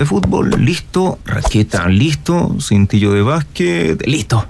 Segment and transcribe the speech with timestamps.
[0.00, 1.18] de fútbol, listo.
[1.26, 2.56] Raqueta, listo.
[2.58, 4.44] Cintillo de básquet, listo.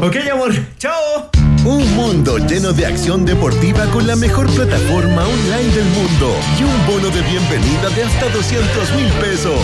[0.00, 0.52] Ok, amor.
[0.78, 1.28] Chao.
[1.64, 6.86] Un mundo lleno de acción deportiva con la mejor plataforma online del mundo y un
[6.86, 9.60] bono de bienvenida de hasta 200 mil pesos.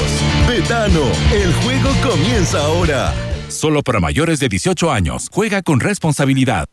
[0.48, 3.14] Betano, el juego comienza ahora.
[3.48, 5.29] Solo para mayores de 18 años.
[5.32, 6.66] Juega con responsabilidad.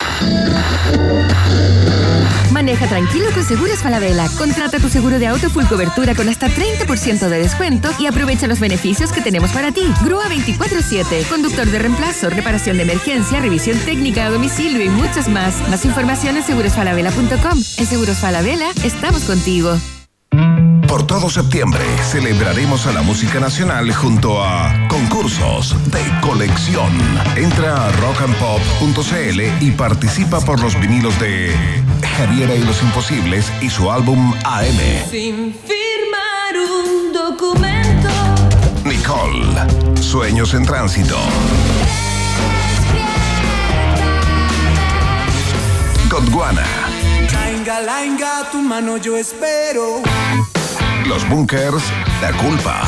[2.51, 4.29] Maneja tranquilo con Seguros Falabella.
[4.37, 8.59] Contrata tu seguro de auto full cobertura con hasta 30% de descuento y aprovecha los
[8.59, 9.91] beneficios que tenemos para ti.
[10.03, 15.67] Grúa 24-7, conductor de reemplazo, reparación de emergencia, revisión técnica a domicilio y muchos más.
[15.69, 17.57] Más información en segurosfalabella.com.
[17.77, 19.77] En Seguros Falabella estamos contigo.
[20.87, 26.91] Por todo septiembre celebraremos a la música nacional junto a concursos de colección.
[27.35, 31.53] Entra a rockandpop.cl y participa por los vinilos de
[32.17, 35.09] Javiera y los Imposibles y su álbum AM.
[35.09, 38.09] Sin firmar un documento.
[38.85, 41.17] Nicole, Sueños en Tránsito.
[46.09, 46.65] Gondwana,
[47.65, 50.03] Lainga, lainga, tu mano yo espero.
[51.07, 51.81] Los Bunkers,
[52.21, 52.83] La Culpa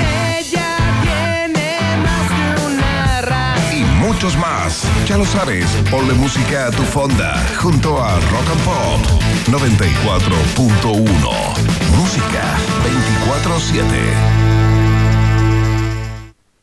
[0.00, 3.72] Ella tiene más que una raza.
[3.72, 4.82] y muchos más.
[5.06, 9.00] Ya lo sabes, ponle música a tu fonda junto a Rock and Pop
[9.46, 11.54] 94.1.
[11.96, 12.42] Música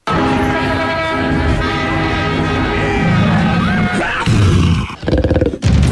[0.05, 0.58] 24-7.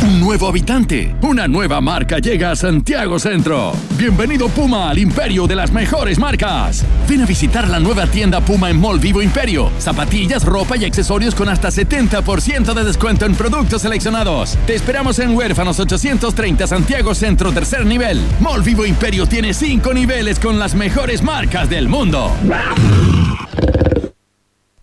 [0.08, 3.74] Un nuevo habitante, una nueva marca llega a Santiago Centro.
[3.98, 6.86] Bienvenido Puma al imperio de las mejores marcas.
[7.10, 9.70] Ven a visitar la nueva tienda Puma en Mall Vivo Imperio.
[9.80, 14.58] Zapatillas, ropa y accesorios con hasta 70% de descuento en productos seleccionados.
[14.66, 18.22] Te esperamos en Huérfanos 830 Santiago Centro, tercer nivel.
[18.40, 22.32] Mall Vivo Imperio tiene 5 niveles con las mejores marcas del mundo.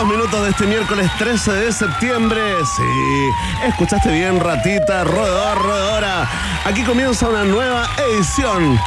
[0.00, 2.40] Dos minutos de este miércoles 13 de septiembre.
[2.76, 6.26] Sí, escuchaste bien, ratita, roedor, roedora.
[6.64, 8.78] Aquí comienza una nueva edición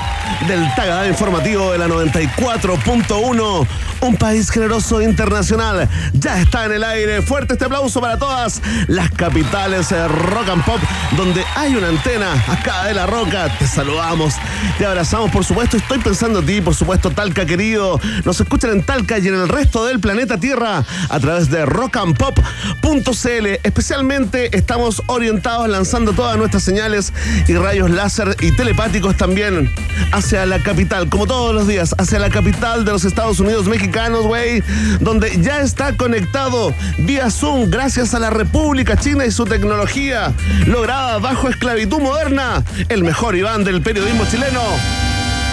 [0.47, 3.67] del Tagadá Informativo de la 94.1.
[4.01, 5.87] Un país generoso internacional.
[6.13, 7.21] Ya está en el aire.
[7.21, 10.79] Fuerte este aplauso para todas las capitales de rock and pop
[11.15, 13.55] donde hay una antena acá de la roca.
[13.57, 14.33] Te saludamos,
[14.77, 15.77] te abrazamos, por supuesto.
[15.77, 17.99] Estoy pensando en ti, por supuesto, Talca querido.
[18.25, 23.47] Nos escuchan en Talca y en el resto del planeta Tierra a través de rockandpop.cl.
[23.63, 27.13] Especialmente estamos orientados lanzando todas nuestras señales
[27.47, 29.73] y rayos láser y telepáticos también
[30.11, 34.25] hacia la capital, como todos los días, hacia la capital de los Estados Unidos mexicanos,
[34.25, 34.63] güey,
[34.99, 40.33] donde ya está conectado vía Zoom gracias a la República China y su tecnología
[40.65, 42.63] lograda bajo esclavitud moderna.
[42.89, 44.61] El mejor Iván del periodismo chileno.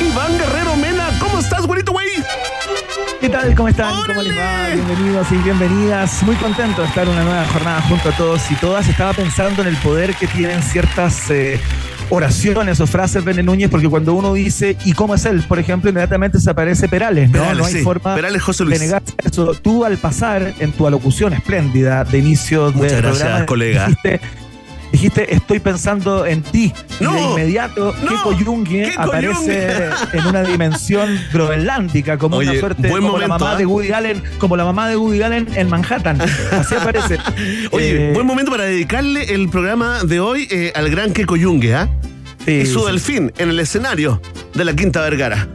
[0.01, 2.09] Iván Guerrero Mena, ¿cómo estás, güerito, güey?
[3.21, 3.55] ¿Qué tal?
[3.55, 4.07] ¿Cómo están?
[4.07, 4.69] ¿Cómo les va?
[4.73, 6.23] Bienvenidos y bienvenidas.
[6.23, 8.89] Muy contento de estar una nueva jornada junto a todos y todas.
[8.89, 11.61] Estaba pensando en el poder que tienen ciertas eh,
[12.09, 15.43] oraciones o frases Bene Núñez, porque cuando uno dice ¿y cómo es él?
[15.47, 17.41] Por ejemplo, inmediatamente se aparece Perales, ¿no?
[17.41, 17.83] Perales, no hay sí.
[17.83, 18.81] forma Perales José Luis.
[18.81, 19.55] de negarse eso.
[19.55, 23.87] Tú al pasar en tu alocución espléndida de inicio Muchas gracias, programa, colega.
[23.87, 24.21] Dijiste,
[24.93, 26.73] dijiste, estoy pensando en ti.
[27.01, 32.61] No, y de inmediato, no, Keiko Junge aparece en una dimensión groenlándica, como Oye, una
[32.61, 33.57] suerte, como la mamá ¿ah?
[33.57, 36.21] de Woody Allen, como la mamá de Woody Allen en Manhattan.
[36.53, 37.19] Así aparece.
[37.71, 41.75] Oye, Eh, buen momento para dedicarle el programa de hoy eh, al gran Keiko Yungue,
[41.75, 41.89] ¿ah?
[42.45, 42.87] sí, y su sí.
[42.87, 44.21] delfín en el escenario
[44.55, 45.49] de la Quinta Vergara.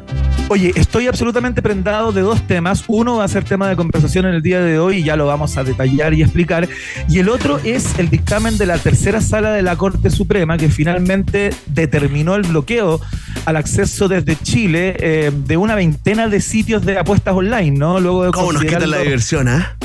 [0.47, 2.83] Oye, estoy absolutamente prendado de dos temas.
[2.87, 5.25] Uno va a ser tema de conversación en el día de hoy y ya lo
[5.25, 6.69] vamos a detallar y explicar.
[7.09, 10.69] Y el otro es el dictamen de la tercera sala de la Corte Suprema que
[10.69, 13.01] finalmente determinó el bloqueo
[13.45, 17.99] al acceso desde Chile eh, de una veintena de sitios de apuestas online, ¿no?
[17.99, 19.75] Luego de ¿Cómo nos quitan la diversión, ah?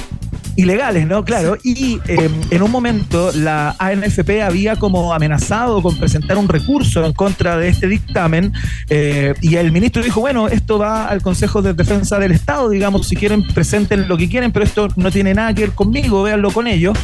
[0.56, 1.24] Ilegales, ¿no?
[1.24, 1.56] Claro.
[1.62, 7.12] Y eh, en un momento la ANFP había como amenazado con presentar un recurso en
[7.12, 8.52] contra de este dictamen
[8.88, 13.08] eh, y el ministro dijo, bueno, esto va al Consejo de Defensa del Estado, digamos,
[13.08, 16.50] si quieren presenten lo que quieren, pero esto no tiene nada que ver conmigo, véanlo
[16.50, 16.96] con ellos.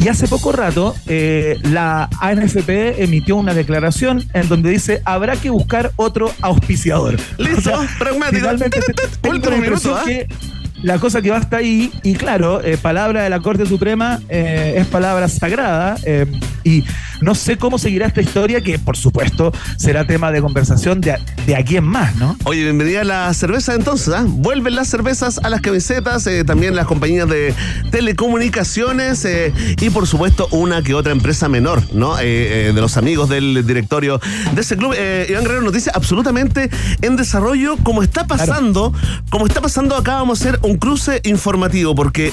[0.00, 5.50] Y hace poco rato eh, la ANFP emitió una declaración en donde dice habrá que
[5.50, 7.16] buscar otro auspiciador.
[7.36, 7.72] Listo.
[8.30, 8.80] Finalmente,
[9.20, 10.28] tengo Último minuto, que
[10.82, 14.74] la cosa que va hasta ahí, y claro, eh, palabra de la Corte Suprema eh,
[14.76, 16.26] es palabra sagrada, eh,
[16.64, 16.84] y
[17.20, 21.16] no sé cómo seguirá esta historia, que por supuesto será tema de conversación de,
[21.46, 22.36] de aquí en más, ¿no?
[22.44, 24.24] Oye, bienvenida a la cerveza entonces, ¿ah?
[24.26, 27.54] Vuelven las cervezas a las camisetas, eh, también las compañías de
[27.90, 32.18] telecomunicaciones eh, y por supuesto una que otra empresa menor, ¿no?
[32.20, 34.20] Eh, de los amigos del directorio
[34.54, 34.94] de ese club.
[35.28, 36.70] Iván Guerrero nos dice absolutamente
[37.02, 38.92] en desarrollo, como está pasando,
[39.30, 42.32] como está pasando acá vamos a hacer un cruce informativo, porque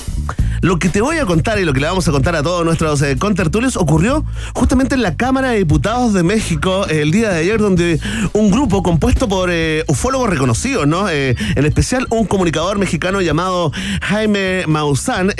[0.61, 2.65] lo que te voy a contar y lo que le vamos a contar a todos
[2.65, 7.29] nuestros eh, contertulios ocurrió justamente en la Cámara de Diputados de México eh, el día
[7.29, 7.99] de ayer, donde
[8.33, 11.09] un grupo compuesto por eh, ufólogos reconocidos, ¿no?
[11.09, 13.71] Eh, en especial un comunicador mexicano llamado
[14.01, 15.33] Jaime Maussan,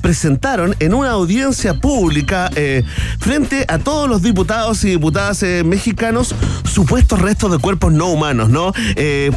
[0.00, 2.50] presentaron en una audiencia pública
[3.18, 6.34] frente a todos los diputados y diputadas mexicanos
[6.64, 8.72] supuestos restos de cuerpos no humanos, ¿no?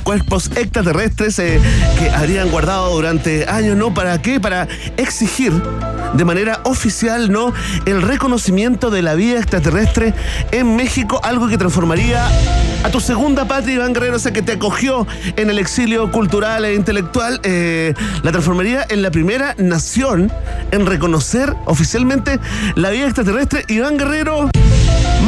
[0.04, 3.94] Cuerpos extraterrestres que habrían guardado durante años, ¿no?
[3.94, 4.40] ¿Para qué?
[4.40, 4.68] Para
[5.20, 5.52] exigir
[6.14, 7.54] de manera oficial, ¿no?
[7.86, 10.14] El reconocimiento de la vida extraterrestre
[10.52, 12.26] en México, algo que transformaría
[12.86, 15.06] a tu segunda patria, Iván Guerrero, o que te acogió
[15.36, 17.94] en el exilio cultural e intelectual, eh,
[18.24, 20.32] la transformaría en la primera nación
[20.72, 22.40] en reconocer oficialmente
[22.76, 23.66] la vida extraterrestre.
[23.68, 24.50] Iván Guerrero,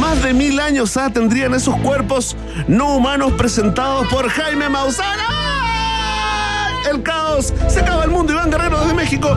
[0.00, 2.34] más de mil años ah, tendrían esos cuerpos
[2.66, 5.18] no humanos presentados por Jaime Maussan.
[6.90, 9.36] El caos, se acaba el mundo, Iván Guerrero desde México.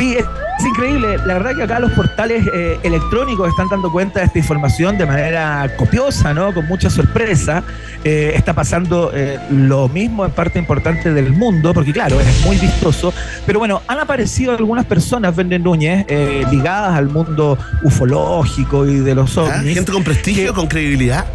[0.00, 0.24] Sí, es,
[0.58, 1.18] es increíble.
[1.26, 5.04] La verdad que acá los portales eh, electrónicos están dando cuenta de esta información de
[5.04, 6.54] manera copiosa, ¿no?
[6.54, 7.62] Con mucha sorpresa.
[8.02, 12.56] Eh, está pasando eh, lo mismo en parte importante del mundo, porque claro, es muy
[12.56, 13.12] vistoso.
[13.44, 16.06] Pero bueno, han aparecido algunas personas, Venden Núñez,
[16.50, 19.74] ligadas al mundo ufológico y de los Ah, ovnis.
[19.74, 21.26] Gente con prestigio, que- con credibilidad.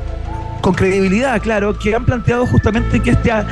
[0.62, 3.46] con credibilidad, claro, que han planteado justamente que este ha-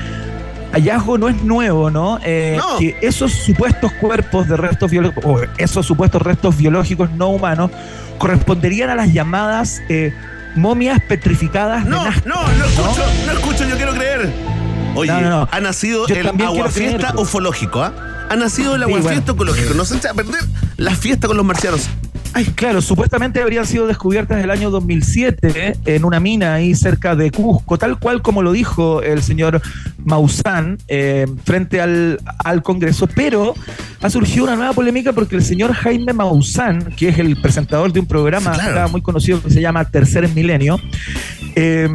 [0.74, 2.20] hallazgo no es nuevo, ¿no?
[2.24, 2.78] Eh, No.
[2.80, 7.72] Que esos supuestos cuerpos de restos biológicos, o esos supuestos restos biológicos no humanos,
[8.18, 10.14] corresponderían a las llamadas eh,
[10.56, 12.30] momias petrificadas No, de Nazca.
[12.30, 14.32] no, no escucho, no escucho, yo quiero creer.
[14.96, 15.50] Oye, No, no, no.
[15.52, 17.94] ha nacido Yo el aguafiesta ufológico, ¿ah?
[18.30, 19.52] Ha nacido el Sí, aguafiesta bueno.
[19.52, 19.74] ecológico.
[19.76, 20.42] No se echa a perder
[20.78, 21.90] la fiesta con los marcianos.
[22.36, 25.78] Ay, claro, supuestamente habrían sido descubiertas en el año 2007 ¿eh?
[25.86, 29.62] en una mina ahí cerca de Cusco, tal cual como lo dijo el señor
[30.04, 33.54] Maussan eh, frente al, al Congreso, pero
[34.02, 38.00] ha surgido una nueva polémica porque el señor Jaime Maussan, que es el presentador de
[38.00, 38.90] un programa claro.
[38.90, 40.80] muy conocido que se llama Tercer Milenio,
[41.56, 41.88] eh,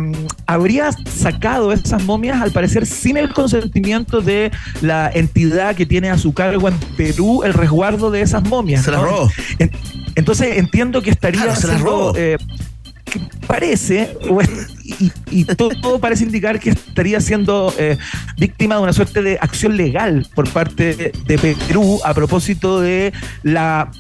[0.47, 4.53] habría sacado esas momias al parecer sin el consentimiento de
[4.83, 8.85] la entidad que tiene a su cargo en Perú el resguardo de esas momias.
[8.85, 9.29] Se las robó.
[9.59, 9.73] En-
[10.31, 12.13] entonces entiendo que estaría Claro, se las siendo, robó.
[12.19, 12.37] eh,
[13.07, 14.51] que parece, o es-
[14.89, 17.99] y, y todo, parece indicar que estaría siendo eh,
[18.39, 23.13] víctima de una suerte de acción legal por parte de, Perú a propósito de
[23.43, 23.91] la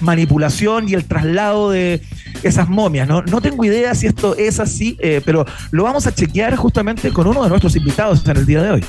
[0.00, 2.02] manipulación y el traslado de
[2.42, 3.06] esas momias.
[3.06, 7.12] No, no tengo idea si esto es así, eh, pero lo vamos a chequear justamente
[7.12, 8.84] con uno de nuestros invitados en el día de hoy.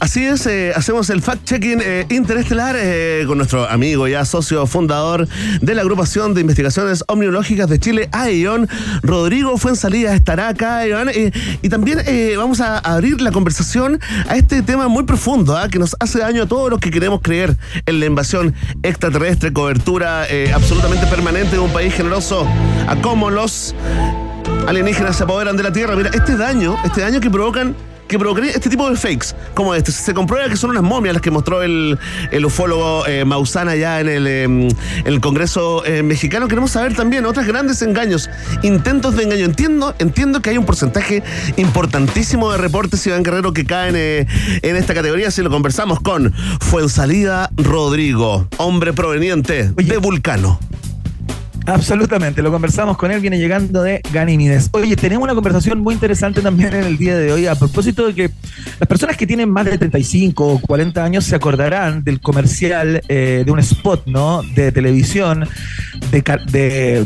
[0.00, 5.26] Así es, eh, hacemos el fact-checking eh, interestelar eh, con nuestro amigo ya socio fundador
[5.60, 8.68] de la agrupación de investigaciones omniológicas de Chile, AION,
[9.02, 14.36] Rodrigo Fuensalida estará acá, Iván, eh, y también eh, vamos a abrir la conversación a
[14.36, 15.68] este tema muy profundo, ¿ah?
[15.68, 20.26] que nos hace daño a todos los que queremos creer en la invasión extraterrestre, cobertura
[20.28, 22.46] eh, absolutamente permanente de un país generoso,
[22.86, 23.74] a cómo los
[24.66, 25.96] alienígenas se apoderan de la Tierra.
[25.96, 27.74] Mira, este daño, este daño que provocan
[28.08, 29.92] que provocaría este tipo de fakes como este.
[29.92, 31.98] Se comprueba que son unas momias las que mostró el,
[32.30, 36.48] el ufólogo eh, Mausana ya en el, eh, en el Congreso eh, mexicano.
[36.48, 38.30] Queremos saber también otros grandes engaños,
[38.62, 39.44] intentos de engaño.
[39.44, 41.22] Entiendo, entiendo que hay un porcentaje
[41.56, 44.26] importantísimo de reportes, Iván Guerrero, que caen eh,
[44.62, 45.30] en esta categoría.
[45.30, 49.92] Si lo conversamos con Fuensalida Rodrigo, hombre proveniente Oye.
[49.92, 50.58] de Vulcano.
[51.68, 54.70] Absolutamente, lo conversamos con él, viene llegando de Ganímides.
[54.72, 58.14] Oye, tenemos una conversación muy interesante también en el día de hoy a propósito de
[58.14, 58.30] que
[58.80, 63.42] las personas que tienen más de 35 o 40 años se acordarán del comercial eh,
[63.44, 64.42] de un spot, ¿no?
[64.54, 65.46] De televisión
[66.10, 67.04] de,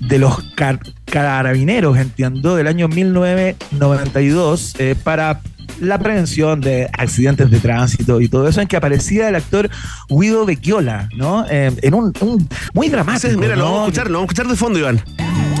[0.00, 5.40] de los car- carabineros, entiendo, del año 1992 eh, para
[5.80, 9.68] la prevención de accidentes de tránsito y todo eso, en que aparecía el actor
[10.08, 11.44] Guido Becchiola, ¿no?
[11.50, 13.28] Eh, en un, un- muy dramático.
[13.30, 15.00] Sí, mira, lo vamos a escuchar, lo vamos a escuchar de fondo, Iván.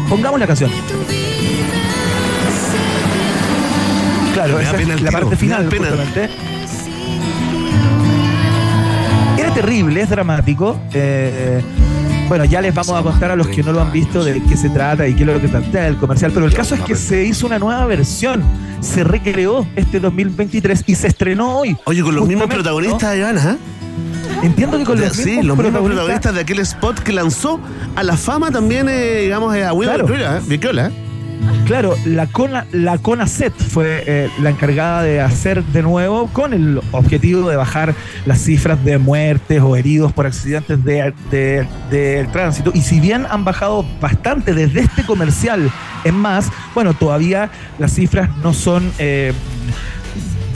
[0.08, 0.70] Pongamos la canción.
[4.34, 6.28] Claro, esa es la parte final, justamente.
[9.38, 10.78] Era terrible, es dramático.
[10.92, 11.62] eh,
[12.28, 14.56] bueno, ya les vamos a contar a los que no lo han visto de qué
[14.56, 16.94] se trata y qué es lo que plantea el comercial, pero el caso es que
[16.96, 18.42] se hizo una nueva versión,
[18.80, 21.76] se recreó este 2023 y se estrenó hoy.
[21.84, 23.32] Oye, con los mismos protagonistas, ¿ah?
[23.32, 23.76] ¿no?
[24.42, 27.60] Entiendo que con los sí, mismos los mismos protagonistas- de aquel spot que lanzó
[27.94, 30.06] a la fama también, eh, digamos, eh, a Will Claro.
[30.14, 30.18] ¿eh?
[30.20, 30.40] ¿eh?
[31.66, 36.80] Claro, la Cona, la CONACET fue eh, la encargada de hacer de nuevo con el
[36.92, 42.70] objetivo de bajar las cifras de muertes o heridos por accidentes de, de- del tránsito.
[42.72, 45.70] Y si bien han bajado bastante desde este comercial
[46.04, 48.92] en más, bueno, todavía las cifras no son...
[48.98, 49.32] eh,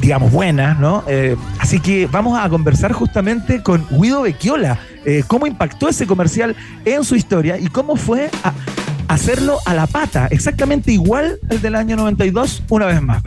[0.00, 1.04] digamos, buenas, ¿no?
[1.08, 4.78] Eh, así que vamos a conversar justamente con Guido Becchiola,
[5.26, 6.56] cómo impactó ese comercial
[6.86, 8.52] en su historia y cómo fue a
[9.10, 13.22] hacerlo a la pata, exactamente igual al del año 92, una vez más.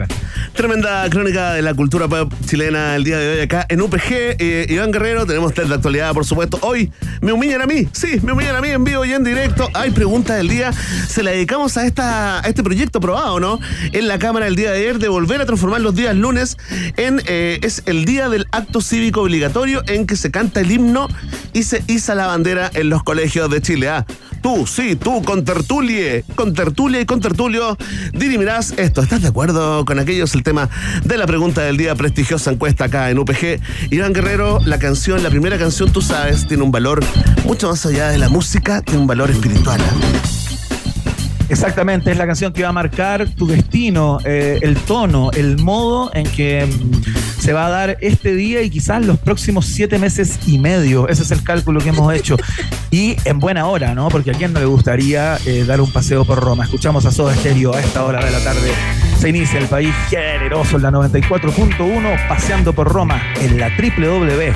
[0.54, 2.06] Tremenda crónica de la cultura
[2.46, 4.36] chilena el día de hoy acá en UPG.
[4.38, 6.58] Eh, Iván Guerrero, tenemos test de actualidad, por supuesto.
[6.62, 9.68] Hoy me humillan a mí, sí, me humillan a mí en vivo y en directo.
[9.74, 10.72] Hay preguntas del día.
[10.72, 13.60] Se la dedicamos a, esta, este proyecto probado, ¿no?
[13.92, 16.56] En la Cámara el día de ayer de volver a transformar los días lunes
[16.96, 17.20] en.
[17.26, 21.08] eh, es el día del acto cívico obligatorio en que se canta el himno
[21.54, 23.88] y se iza la bandera en los colegios de Chile.
[23.88, 24.04] Ah,
[24.42, 27.78] tú, sí, tú, con tertulie, con tertulia y con tertulio,
[28.12, 29.00] dirimirás esto.
[29.00, 30.24] ¿Estás de acuerdo con aquello?
[30.24, 30.68] Es el tema
[31.04, 33.60] de la pregunta del día, prestigiosa encuesta acá en UPG.
[33.90, 37.02] Iván Guerrero, la canción, la primera canción, tú sabes, tiene un valor
[37.44, 39.80] mucho más allá de la música, tiene un valor espiritual.
[39.80, 40.34] ¿ah?
[41.48, 46.10] Exactamente, es la canción que va a marcar tu destino, eh, el tono, el modo
[46.14, 50.38] en que mm, se va a dar este día y quizás los próximos siete meses
[50.46, 51.08] y medio.
[51.08, 52.38] Ese es el cálculo que hemos hecho.
[52.90, 54.08] Y en buena hora, ¿no?
[54.08, 56.64] Porque a quién no le gustaría eh, dar un paseo por Roma.
[56.64, 58.72] Escuchamos a Soda Stereo a esta hora de la tarde.
[59.18, 64.54] Se inicia el país generoso en la 94.1, paseando por Roma en la www.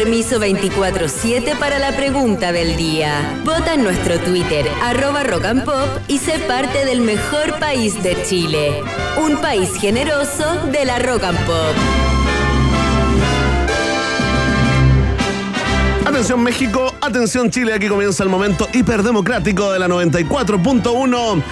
[0.00, 3.38] Permiso 24-7 para la pregunta del día.
[3.44, 8.16] Vota en nuestro Twitter, arroba rock and pop, y sé parte del mejor país de
[8.22, 8.82] Chile.
[9.22, 11.74] Un país generoso de la rock and pop.
[16.06, 21.42] Atención México, atención Chile, aquí comienza el momento hiperdemocrático de la 94.1.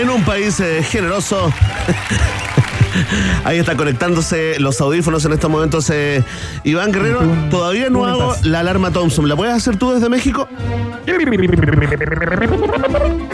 [0.00, 1.52] en un país eh, generoso.
[3.44, 5.90] Ahí está conectándose los audífonos en estos momentos.
[5.90, 6.22] eh,
[6.64, 9.28] Iván Guerrero, todavía no hago la alarma Thompson.
[9.28, 10.48] ¿La puedes hacer tú desde México?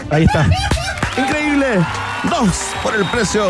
[0.09, 0.47] Ahí está.
[1.17, 1.67] Increíble.
[2.29, 2.49] Dos
[2.83, 3.47] por el precio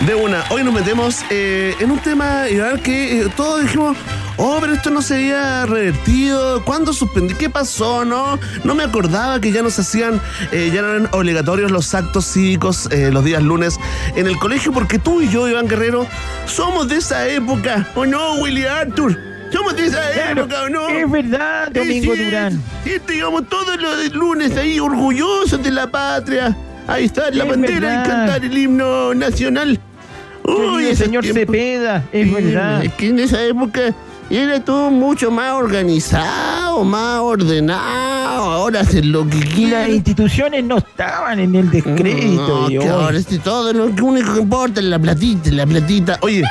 [0.00, 0.44] de una.
[0.50, 3.96] Hoy nos metemos eh, en un tema, Iván, que todos dijimos,
[4.42, 6.64] oh, pero esto no se había revertido.
[6.64, 7.34] ¿Cuándo suspendí?
[7.34, 8.04] ¿Qué pasó?
[8.04, 10.20] No, no me acordaba que ya nos hacían,
[10.52, 13.78] eh, ya eran obligatorios los actos cívicos eh, los días lunes
[14.16, 16.06] en el colegio, porque tú y yo, Iván Guerrero,
[16.46, 17.86] somos de esa época.
[17.94, 19.16] ¿O no, Willy Arthur?
[19.52, 20.88] Somos de esa Claro, época, ¿o no?
[20.88, 22.62] es verdad, Domingo Sí, Durán.
[22.84, 26.56] Sí, digamos, todos los lunes ahí orgullosos de la patria.
[26.86, 29.78] Ahí está la Es bandera y cantar el himno nacional.
[30.44, 32.84] Querido ese señor tiempo- Cepeda, es Sí, verdad.
[32.84, 33.92] Es que en esa época
[34.36, 38.50] era todo mucho más organizado, más ordenado.
[38.52, 42.68] Ahora hacen lo que Y las instituciones no estaban en el descrédito.
[42.70, 46.18] No, que este todo lo único que importa es la platita, la platita.
[46.22, 46.44] Oye,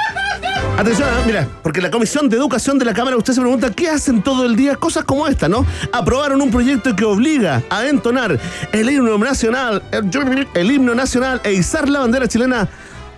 [0.77, 3.89] atención, ah, mira, porque la Comisión de Educación de la Cámara, usted se pregunta, ¿qué
[3.89, 4.75] hacen todo el día?
[4.75, 5.65] Cosas como esta, ¿no?
[5.93, 8.38] Aprobaron un proyecto que obliga a entonar
[8.73, 12.67] el himno nacional, el, el himno nacional e izar la bandera chilena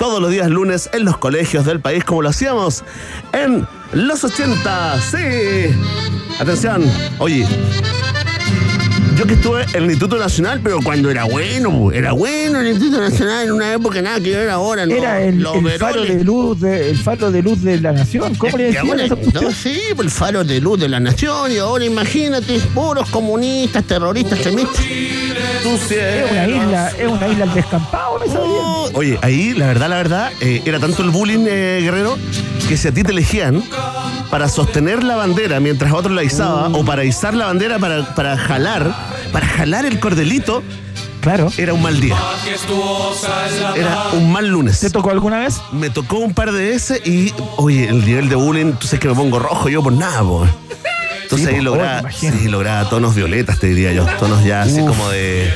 [0.02, 2.84] todos los días lunes en los colegios del país, como lo hacíamos
[3.34, 5.00] en los 80.
[5.00, 5.76] Sí.
[6.40, 6.84] Atención,
[7.20, 7.48] oye,
[9.18, 13.02] yo que estuve en el Instituto Nacional, pero cuando era bueno, era bueno el Instituto
[13.02, 14.96] Nacional en una época nada que ver ahora, ¿no?
[14.96, 18.34] Era el, Los el faro de luz de, el faro de luz de la nación.
[18.36, 21.58] ¿Cómo le decían ahora- no, sí, por el faro de luz de la nación, y
[21.58, 24.78] ahora imagínate, puros comunistas, terroristas, extremistas.
[25.64, 28.44] Tú sí Es una isla, es una isla al descampado, ¿me sabían?
[28.64, 32.18] Oh, Oye, ahí, la verdad, la verdad, eh, era tanto el bullying, eh, Guerrero,
[32.68, 33.64] que si a ti te elegían
[34.30, 38.38] para sostener la bandera mientras otro la izaba, o para izar la bandera para, para
[38.38, 38.94] jalar,
[39.32, 40.64] para jalar el cordelito,
[41.22, 41.52] Claro.
[41.58, 42.16] era un mal día.
[43.76, 44.80] Era un mal lunes.
[44.80, 45.62] ¿Te tocó alguna vez?
[45.72, 49.08] Me tocó un par de veces y, oye, el nivel de bullying, tú sabes que
[49.08, 50.48] me pongo rojo yo por nada, po.
[51.24, 54.06] Entonces Sí, ahí lograba, sí, lograba tonos violetas, te diría yo.
[54.20, 55.54] Tonos ya así como de,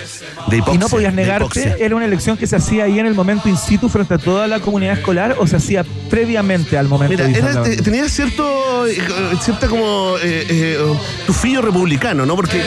[0.50, 0.64] de.
[0.74, 3.58] Y no podías negarte, era una elección que se hacía ahí en el momento in
[3.58, 7.64] situ frente a toda la comunidad escolar o se hacía previamente al momento Mira, era-
[7.64, 8.98] tenía cierto, eh,
[9.42, 10.78] cierta como eh, eh,
[11.26, 12.36] tufillo republicano, ¿no?
[12.36, 12.62] Porque,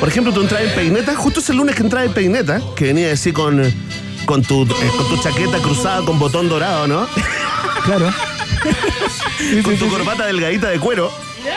[0.00, 3.12] por ejemplo, tú entrabas en peineta, justo ese lunes que entrabas en peineta, que venía
[3.12, 3.62] así con,
[4.26, 7.06] con, tu, eh, con tu chaqueta cruzada con botón dorado, ¿no?
[7.84, 8.10] Claro.
[9.64, 11.10] con tu corbata delgadita de cuero.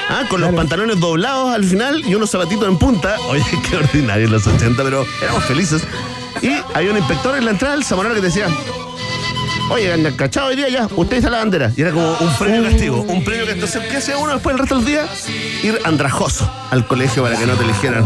[0.10, 3.18] Ah, con los pantalones doblados al final y unos zapatitos en punta.
[3.30, 5.84] Oye, qué ordinario en los 80, pero éramos felices.
[6.42, 8.48] Y había un inspector en la entrada del Zamonero que decía,
[9.70, 11.72] oye, anda cachado hoy día ya, usted está la bandera.
[11.76, 14.60] Y era como un premio castigo, un premio que entonces, ¿qué hacía uno después el
[14.60, 15.08] resto del día?
[15.64, 18.06] Ir andrajoso al colegio para que no te eligieran.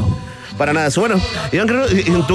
[0.58, 1.00] Para nada, eso.
[1.00, 1.16] Bueno,
[1.54, 1.88] Iván Guerrero,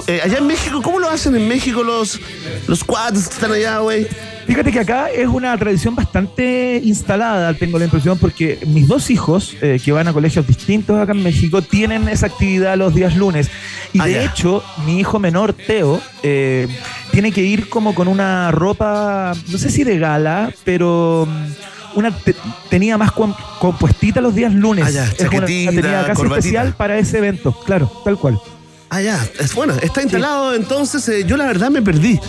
[0.07, 2.19] eh, allá en México, ¿cómo lo hacen en México los,
[2.67, 4.09] los quads que están allá, güey?
[4.47, 9.57] Fíjate que acá es una tradición bastante instalada, tengo la impresión, porque mis dos hijos,
[9.63, 13.49] eh, que van a colegios distintos acá en México, tienen esa actividad los días lunes.
[13.95, 14.25] Y Ah, de ya.
[14.25, 16.69] hecho, mi hijo menor, Teo, eh,
[17.11, 22.11] tiene que ir como con una ropa, no sé si de gala, pero mm, una
[22.15, 22.35] te-
[22.69, 24.85] tenía más com- compuestita los días lunes.
[24.87, 28.39] Ah, ya, es una tenía casi especial para ese evento, claro, tal cual.
[28.91, 29.19] Ah, ya.
[29.41, 32.21] Es, bueno, está instalado, entonces eh, yo la verdad me perdí.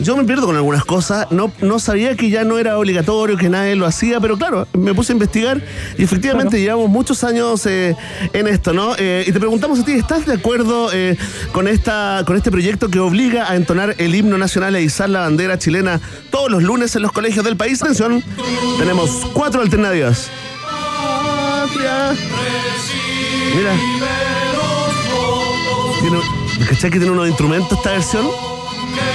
[0.00, 1.30] Yo me pierdo con algunas cosas.
[1.30, 4.94] No, no sabía que ya no era obligatorio, que nadie lo hacía, pero claro, me
[4.94, 5.62] puse a investigar
[5.96, 7.96] y efectivamente llevamos muchos años eh,
[8.32, 8.94] en esto, ¿no?
[8.98, 11.16] Eh, y te preguntamos a ti, ¿estás de acuerdo eh,
[11.52, 15.20] con, esta, con este proyecto que obliga a entonar el himno nacional e izar la
[15.20, 17.82] bandera chilena todos los lunes en los colegios del país?
[17.82, 18.22] Atención,
[18.78, 20.28] tenemos cuatro alternativas.
[23.56, 23.72] Mira.
[26.00, 26.18] Tiene,
[26.68, 28.53] ¿Cachai que tiene unos instrumentos esta versión?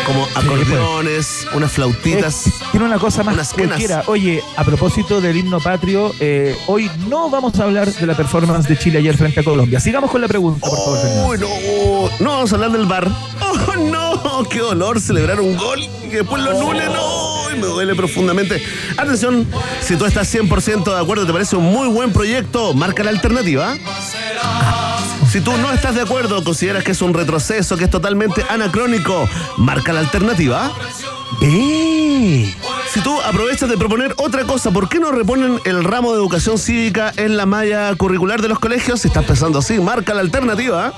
[0.05, 2.47] Como acordeones, unas flautitas.
[2.47, 4.03] Eh, tiene una cosa más cualquiera.
[4.07, 8.67] Oye, a propósito del himno patrio, eh, hoy no vamos a hablar de la performance
[8.67, 9.79] de Chile ayer frente a Colombia.
[9.79, 11.29] Sigamos con la pregunta, por favor.
[11.31, 13.07] Uy, no, no vamos a hablar del bar.
[13.51, 16.85] Oh, no, qué dolor celebrar un gol y después lo anule.
[16.85, 18.61] No, me duele profundamente.
[18.97, 19.47] Atención,
[19.81, 23.75] si tú estás 100% de acuerdo, te parece un muy buen proyecto, marca la alternativa.
[25.31, 29.29] Si tú no estás de acuerdo, consideras que es un retroceso, que es totalmente anacrónico,
[29.57, 30.71] marca la alternativa.
[31.39, 36.57] Si tú aprovechas de proponer otra cosa, ¿por qué no reponen el ramo de educación
[36.57, 39.01] cívica en la malla curricular de los colegios?
[39.01, 40.91] Si estás pensando así, marca la alternativa.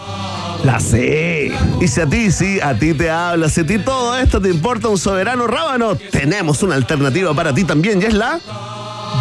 [0.63, 1.52] La C.
[1.82, 4.50] Y si a ti, sí, a ti te habla, si a ti todo esto te
[4.50, 8.39] importa un soberano rábano, tenemos una alternativa para ti también, y es la...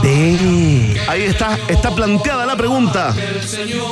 [0.02, 1.00] D.
[1.08, 3.14] Ahí está, está planteada la pregunta.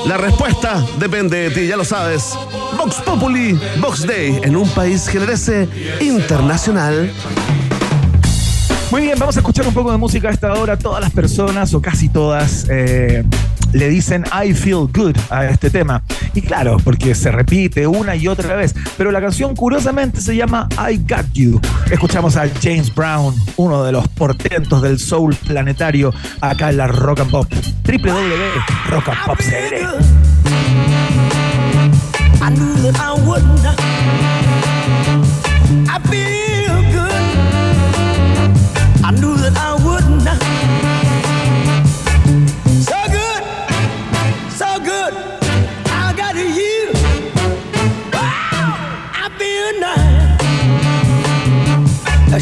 [0.07, 2.35] La respuesta depende de ti, ya lo sabes.
[2.77, 5.69] Vox Populi, Vox Day, en un país generese
[6.01, 7.13] internacional.
[8.91, 10.79] Muy bien, vamos a escuchar un poco de música a esta hora.
[10.79, 13.23] Todas las personas, o casi todas, eh,
[13.73, 16.03] le dicen I feel good a este tema.
[16.35, 18.75] Y claro, porque se repite una y otra vez.
[18.97, 21.61] Pero la canción curiosamente se llama I Got You.
[21.91, 27.21] Escuchamos a James Brown, uno de los portentos del soul planetario, acá en la Rock
[27.21, 27.47] and Pop.
[28.91, 29.99] Rock and Pop CR.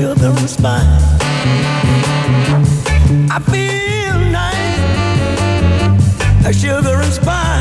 [0.00, 0.86] children's spine.
[3.30, 4.80] I feel nice,
[6.46, 7.59] a sugar and spine.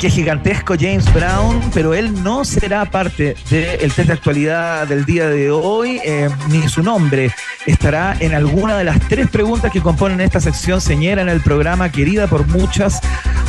[0.00, 5.28] Qué gigantesco James Brown, pero él no será parte del test de actualidad del día
[5.28, 7.30] de hoy, eh, ni su nombre
[7.66, 11.92] estará en alguna de las tres preguntas que componen esta sección señera en el programa,
[11.92, 13.02] querida por muchas,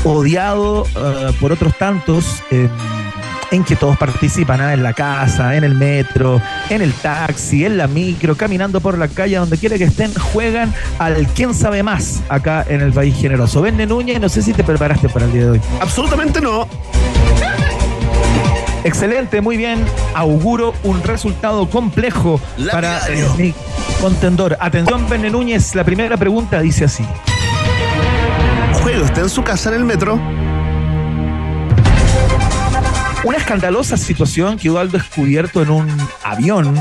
[0.03, 2.43] odiado eh, por otros tantos.
[2.51, 2.67] eh,
[3.51, 4.73] en que todos participan, ¿ah?
[4.73, 9.09] en la casa, en el metro, en el taxi, en la micro, caminando por la
[9.09, 13.61] calle, donde quiera que estén, juegan al quién sabe más acá en el país generoso.
[13.61, 15.61] Vende Núñez, no sé si te preparaste para el día de hoy.
[15.81, 16.67] Absolutamente no.
[18.83, 19.85] Excelente, muy bien.
[20.15, 22.39] Auguro un resultado complejo
[22.71, 23.53] para eh, mi
[23.99, 24.57] contendor.
[24.59, 27.05] Atención, Vende Núñez, la primera pregunta dice así.
[28.81, 30.19] Juego está en su casa en el metro.
[33.23, 35.87] Una escandalosa situación quedó al descubierto en un
[36.23, 36.73] avión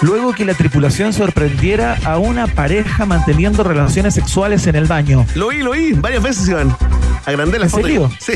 [0.00, 5.26] luego que la tripulación sorprendiera a una pareja manteniendo relaciones sexuales en el baño.
[5.34, 6.74] Lo oí, lo oí, varias veces, Iván.
[7.26, 7.82] Agrandé la ¿En foto.
[7.82, 8.10] serio?
[8.20, 8.34] Sí.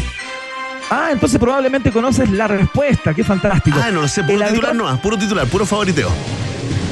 [0.90, 3.14] Ah, entonces probablemente conoces la respuesta.
[3.14, 3.78] Qué fantástico.
[3.80, 6.10] Ah, no sé, puro El titular avión- no, puro titular, puro favoriteo.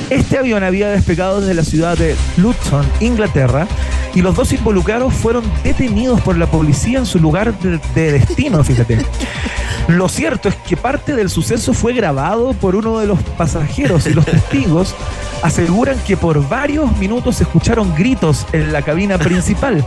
[0.09, 3.67] Este avión había despegado desde la ciudad de Luton, Inglaterra,
[4.15, 8.63] y los dos involucrados fueron detenidos por la policía en su lugar de, de destino,
[8.65, 9.05] fíjate.
[9.89, 14.15] Lo cierto es que parte del suceso fue grabado por uno de los pasajeros y
[14.15, 14.95] los testigos
[15.43, 19.85] aseguran que por varios minutos se escucharon gritos en la cabina principal.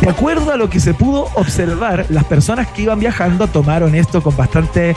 [0.00, 4.22] De acuerdo a lo que se pudo observar, las personas que iban viajando tomaron esto
[4.22, 4.96] con bastante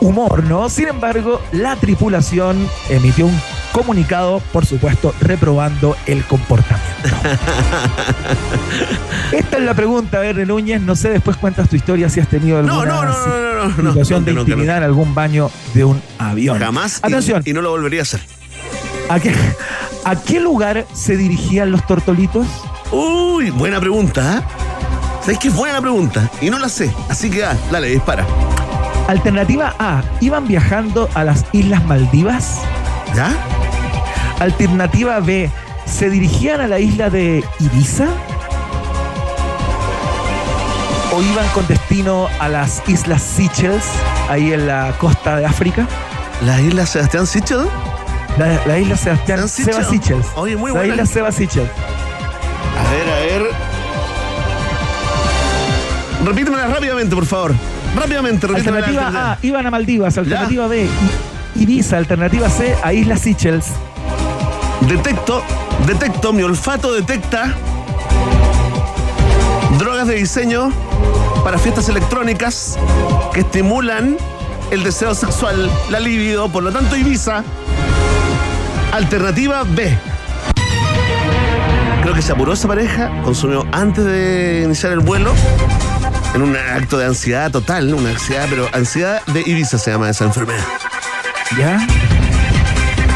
[0.00, 0.68] humor, ¿no?
[0.68, 3.40] Sin embargo, la tripulación emitió un
[3.72, 6.88] comunicado, por supuesto, reprobando el comportamiento.
[9.32, 10.80] Esta es la pregunta, Verne Núñez.
[10.80, 14.32] No sé, después cuentas tu historia si has tenido alguna No, no, no, situación de
[14.32, 16.58] intimidad en algún baño de un avión.
[16.58, 17.00] Jamás.
[17.02, 17.42] y- Atención.
[17.44, 18.20] Y, no lo volvería a hacer.
[19.08, 19.34] ¿A qué,
[20.04, 22.46] ¿A qué lugar se dirigían los tortolitos?
[22.90, 24.42] Uy, buena pregunta, ¿eh?
[25.20, 25.50] ¿Sabes qué?
[25.50, 26.30] Buena pregunta.
[26.40, 26.92] Y no la sé.
[27.08, 28.26] Así que, ah, dale, dispara.
[29.08, 32.60] Alternativa A, iban viajando a las Islas Maldivas.
[33.14, 33.30] ¿Ya?
[34.40, 35.50] Alternativa B,
[35.84, 38.06] se dirigían a la isla de Ibiza.
[41.12, 43.82] ¿O iban con destino a las Islas Seychelles,
[44.28, 45.86] ahí en la costa de África?
[46.44, 47.66] ¿La isla Sebastián Sichel?
[48.38, 49.82] La, la isla Sebastián Seba.
[49.82, 50.26] Seychelles.
[50.36, 50.94] Oye, muy La buena.
[50.94, 51.70] isla Seba Seychelles.
[52.78, 53.50] A ver, a ver.
[56.24, 57.54] Repítemela rápidamente, por favor.
[57.96, 60.18] Rápidamente, la Alternativa A, iban a Maldivas.
[60.18, 60.86] Alternativa B,
[61.56, 61.96] Ibiza.
[61.96, 63.66] Alternativa C, a Islas Seychelles.
[64.82, 65.42] Detecto,
[65.86, 67.54] detecto, mi olfato detecta
[69.78, 70.72] drogas de diseño
[71.44, 72.78] para fiestas electrónicas
[73.32, 74.16] que estimulan
[74.70, 77.42] el deseo sexual, la libido, por lo tanto Ibiza.
[78.92, 79.96] Alternativa B.
[82.02, 85.32] Creo que se apuró esa pareja, consumió antes de iniciar el vuelo,
[86.34, 90.24] en un acto de ansiedad total, una ansiedad, pero ansiedad de Ibiza se llama esa
[90.24, 90.64] enfermedad.
[91.58, 91.86] ¿Ya?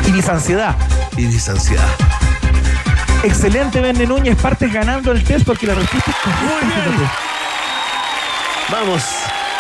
[0.07, 0.77] Ibiza Ansiedad.
[1.17, 1.85] Ibiza ansiedad.
[3.23, 4.37] Excelente, Verne Núñez.
[4.37, 6.45] Partes ganando el test porque la respuesta es correcta.
[6.89, 7.11] Muy bien.
[8.71, 9.03] Vamos.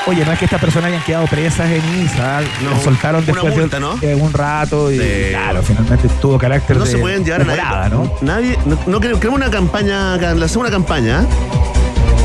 [0.06, 2.40] Oye, no es que estas personas hayan quedado presas en Ibiza.
[2.64, 3.96] No, las soltaron después multa, de, ¿no?
[3.96, 5.26] de un rato y Sí.
[5.30, 7.90] claro, finalmente tuvo carácter No de se pueden llevar a nadie.
[7.90, 8.12] ¿no?
[8.20, 11.26] Nadie, no, no queremos, queremos una campaña, la hacemos una campaña, ¿eh?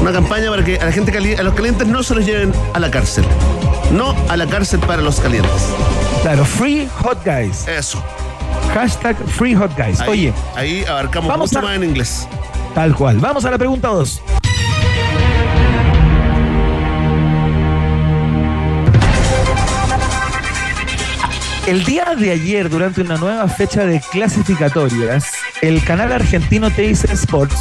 [0.01, 2.79] una campaña para que a la gente a los calientes no se los lleven a
[2.79, 3.25] la cárcel.
[3.91, 5.51] No a la cárcel para los calientes.
[6.21, 7.67] Claro, Free Hot Guys.
[7.67, 8.01] Eso.
[8.73, 10.01] Hashtag Free Hot Guys.
[10.01, 12.27] Ahí, Oye, ahí abarcamos Vamos mucho a- más en inglés.
[12.75, 13.17] tal cual.
[13.19, 14.21] Vamos a la pregunta 2.
[21.67, 25.25] El día de ayer, durante una nueva fecha de clasificatorias,
[25.61, 27.57] el canal argentino Teis Sports,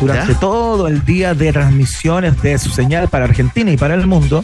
[0.00, 0.40] durante ¿Ya?
[0.40, 4.42] todo el día de transmisiones de su señal para Argentina y para el mundo,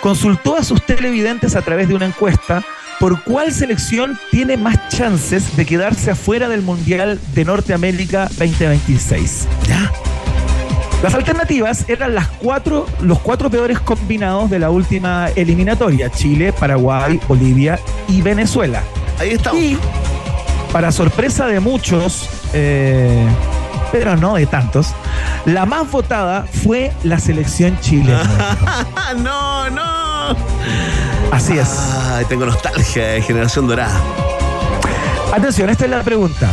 [0.00, 2.62] consultó a sus televidentes a través de una encuesta
[2.98, 9.48] por cuál selección tiene más chances de quedarse afuera del Mundial de Norteamérica 2026.
[9.68, 9.92] ¿Ya?
[11.02, 17.20] Las alternativas eran las cuatro, los cuatro peores combinados de la última eliminatoria: Chile, Paraguay,
[17.28, 17.78] Bolivia
[18.08, 18.82] y Venezuela.
[19.18, 19.60] Ahí estamos.
[19.60, 19.78] Y,
[20.72, 23.26] para sorpresa de muchos, eh,
[23.98, 24.88] pero no de tantos,
[25.46, 28.58] la más votada fue la selección chilena.
[29.16, 30.36] no, no.
[31.32, 31.78] Así es.
[32.12, 33.98] Ay, tengo nostalgia de generación dorada.
[35.32, 36.52] Atención, esta es la pregunta.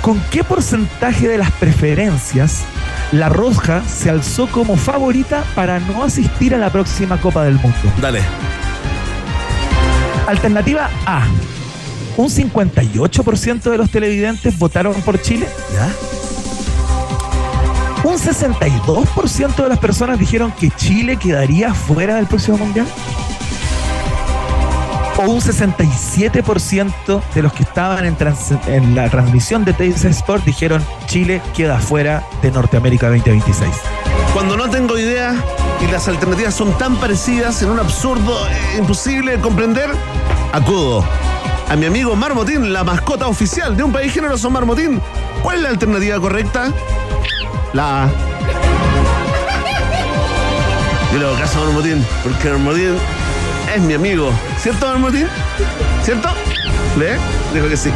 [0.00, 2.62] ¿Con qué porcentaje de las preferencias
[3.12, 7.76] la Roja se alzó como favorita para no asistir a la próxima Copa del Mundo?
[8.00, 8.22] Dale.
[10.26, 11.26] Alternativa A.
[12.16, 15.46] Un 58% de los televidentes votaron por Chile.
[15.74, 16.17] ¿Ya?
[18.08, 22.86] Un 62% de las personas dijeron que Chile quedaría fuera del próximo mundial.
[25.18, 31.42] O un 67% de los que estaban en, la transmisión de TS Sport dijeron Chile
[31.54, 33.68] queda fuera de Norteamérica 2026.
[34.32, 35.34] Cuando no tengo idea
[35.86, 39.90] y las alternativas son tan parecidas en un absurdo eh, imposible de comprender,
[40.54, 41.04] acudo
[41.68, 45.00] a mi amigo Marmotín, la mascota oficial de un país generoso Marmotín.
[45.42, 46.72] ¿Cuál es la alternativa correcta?
[47.74, 48.08] La A.
[51.12, 52.94] Yo le hago caso a Marmotín, porque Marmotín
[53.74, 54.30] es mi amigo.
[54.58, 55.26] ¿Cierto, Marmotín?
[56.02, 56.28] ¿Cierto?
[56.96, 57.18] ¿Ve?
[57.52, 57.90] Dijo que sí.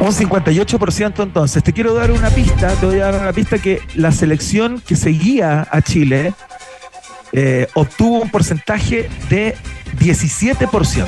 [0.00, 1.62] Un 58% entonces.
[1.62, 4.94] Te quiero dar una pista, te voy a dar una pista que la selección que
[4.94, 6.34] seguía a Chile
[7.32, 9.56] eh, obtuvo un porcentaje de
[9.98, 11.06] 17%.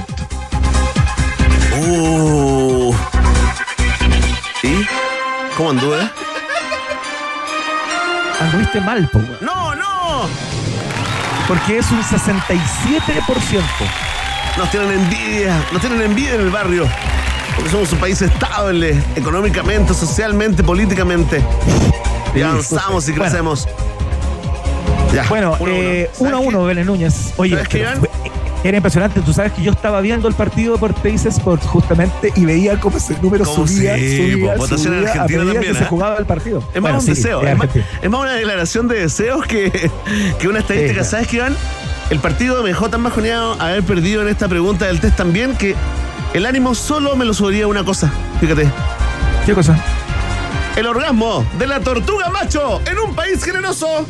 [1.81, 2.95] Uh.
[4.63, 4.87] ¿Y?
[5.57, 6.09] ¿Cómo anduve?
[8.41, 9.21] Anduviste mal, po.
[9.41, 9.89] ¡No, no!
[11.47, 13.63] porque es un 67%.
[14.59, 16.87] Nos tienen envidia, nos tienen envidia en el barrio.
[17.57, 21.43] Porque somos un país estable, económicamente, socialmente, políticamente.
[22.35, 23.25] Y avanzamos y Bueno.
[23.25, 23.67] crecemos.
[25.15, 25.83] Ya, Bueno, uno a uno.
[25.89, 27.33] eh, ¿Sabes uno a uno, Belén Núñez.
[27.39, 28.13] Oye, ¿Sabes qué, pero
[28.65, 29.21] era impresionante.
[29.21, 32.97] Tú sabes que yo estaba viendo el partido por Teis Sports justamente y veía cómo
[32.97, 35.87] ese número ¿Cómo subía, sí, subía, po, votación en subía Argentina también, que se ¿eh?
[35.89, 36.59] jugaba el partido.
[36.59, 37.69] Es más Bueno, un sí, deseo, es más,
[38.03, 39.91] es más una declaración de deseos que,
[40.39, 41.05] que una estadística.
[41.05, 41.11] Sí.
[41.11, 41.57] ¿Sabes qué, Iván?
[42.11, 45.75] El partido me dejó tan bajoneado haber perdido en esta pregunta del test también que
[46.33, 48.11] el ánimo solo me lo subiría una cosa.
[48.41, 48.69] Fíjate.
[49.45, 49.79] ¿Qué cosa?
[50.77, 54.07] El orgasmo de la tortuga macho en un país generoso.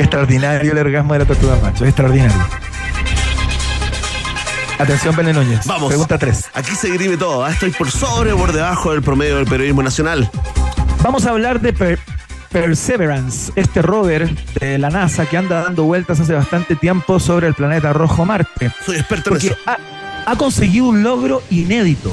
[0.00, 1.84] Extraordinario el orgasmo de la tortuga macho.
[1.84, 2.36] Extraordinario.
[4.78, 5.66] Atención, Belén Núñez.
[5.66, 5.88] Vamos.
[5.88, 6.50] Pregunta 3.
[6.54, 7.44] Aquí se grime todo.
[7.44, 7.50] ¿ah?
[7.50, 10.30] Estoy por sobre o por debajo del promedio del periodismo nacional.
[11.02, 11.98] Vamos a hablar de Per-
[12.50, 17.54] Perseverance, este rover de la NASA que anda dando vueltas hace bastante tiempo sobre el
[17.54, 18.72] planeta rojo Marte.
[18.84, 19.54] Soy experto en eso.
[19.66, 19.76] ha,
[20.26, 22.10] ha conseguido un logro inédito.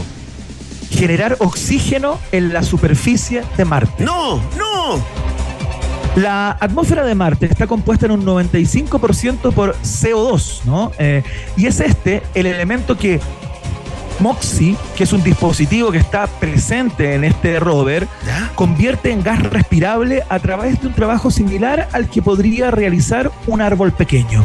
[0.92, 4.04] Generar oxígeno en la superficie de Marte.
[4.04, 4.36] ¡No!
[4.58, 5.04] ¡No!
[6.18, 10.92] La atmósfera de Marte está compuesta en un 95% por CO2, ¿no?
[10.98, 11.22] Eh,
[11.56, 13.20] y es este el elemento que
[14.20, 18.08] MOXIE, que es un dispositivo que está presente en este rover,
[18.56, 23.62] convierte en gas respirable a través de un trabajo similar al que podría realizar un
[23.62, 24.44] árbol pequeño.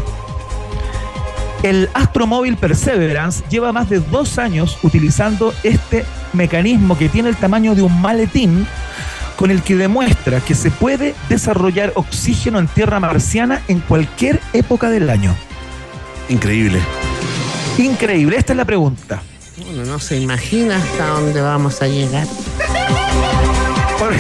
[1.62, 6.04] El astromóvil Perseverance lleva más de dos años utilizando este
[6.35, 8.66] mecanismo que tiene el tamaño de un maletín
[9.42, 14.88] con el que demuestra que se puede desarrollar oxígeno en tierra marciana en cualquier época
[14.88, 15.35] del año.
[16.28, 16.78] Increíble.
[17.76, 19.20] Increíble, esta es la pregunta.
[19.68, 22.28] Uno no se imagina hasta dónde vamos a llegar.
[23.98, 24.14] ¿Por,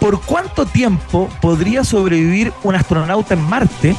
[0.00, 3.96] por cuánto tiempo podría sobrevivir un astronauta en Marte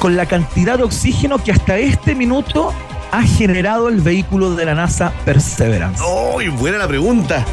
[0.00, 2.74] con la cantidad de oxígeno que hasta este minuto
[3.12, 6.02] ha generado el vehículo de la NASA Perseverance?
[6.34, 6.48] ¡Uy!
[6.48, 7.44] buena la pregunta.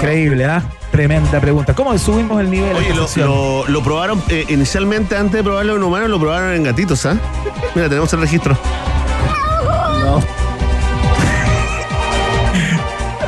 [0.00, 0.62] Increíble, ¿ah?
[0.90, 1.74] Tremenda pregunta.
[1.74, 2.74] ¿Cómo subimos el nivel?
[2.74, 6.64] Oye, lo, lo- lo probaron eh, inicialmente, antes de probarlo en humanos, lo probaron en
[6.64, 7.16] gatitos, ¿ah?
[7.74, 8.56] Mira, tenemos el registro.
[10.02, 10.16] No.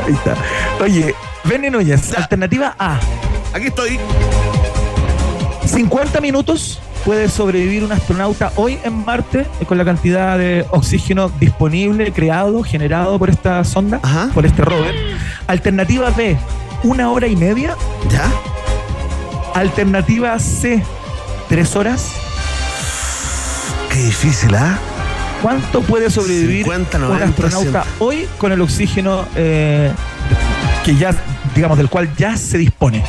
[0.07, 0.35] Ahí está.
[0.83, 2.99] Oye, Bene Núñez, alternativa A.
[3.53, 3.99] Aquí estoy.
[5.67, 11.31] 50 minutos puede sobrevivir un astronauta hoy en Marte eh, con la cantidad de oxígeno
[11.41, 14.29] disponible, creado, generado por esta sonda, Ajá.
[14.35, 14.95] por este rover.
[15.47, 16.37] Alternativa B,
[16.83, 17.77] una hora y media.
[18.11, 18.31] ¿Ya?
[19.55, 20.83] Alternativa C,
[21.49, 22.13] tres horas.
[23.91, 24.79] Qué difícil, ¿ah?
[25.43, 29.93] ¿Cuánto puede sobrevivir 50, un 90, astronauta hoy con el oxígeno eh,
[30.85, 31.15] que ya,
[31.55, 33.05] digamos, del cual ya se dispone?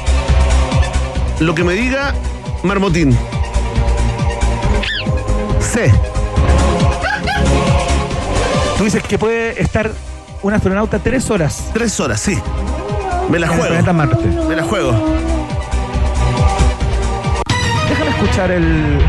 [1.40, 2.14] Lo que me diga
[2.64, 3.16] Marmotín.
[5.60, 5.92] C.
[8.78, 9.92] Tú dices que puede estar
[10.42, 12.38] un astronauta tres horas Tres horas, sí.
[13.30, 13.66] Me la juego.
[13.66, 14.28] planeta Marte.
[14.48, 14.92] Me la juego.
[17.90, 19.00] Déjame escuchar el.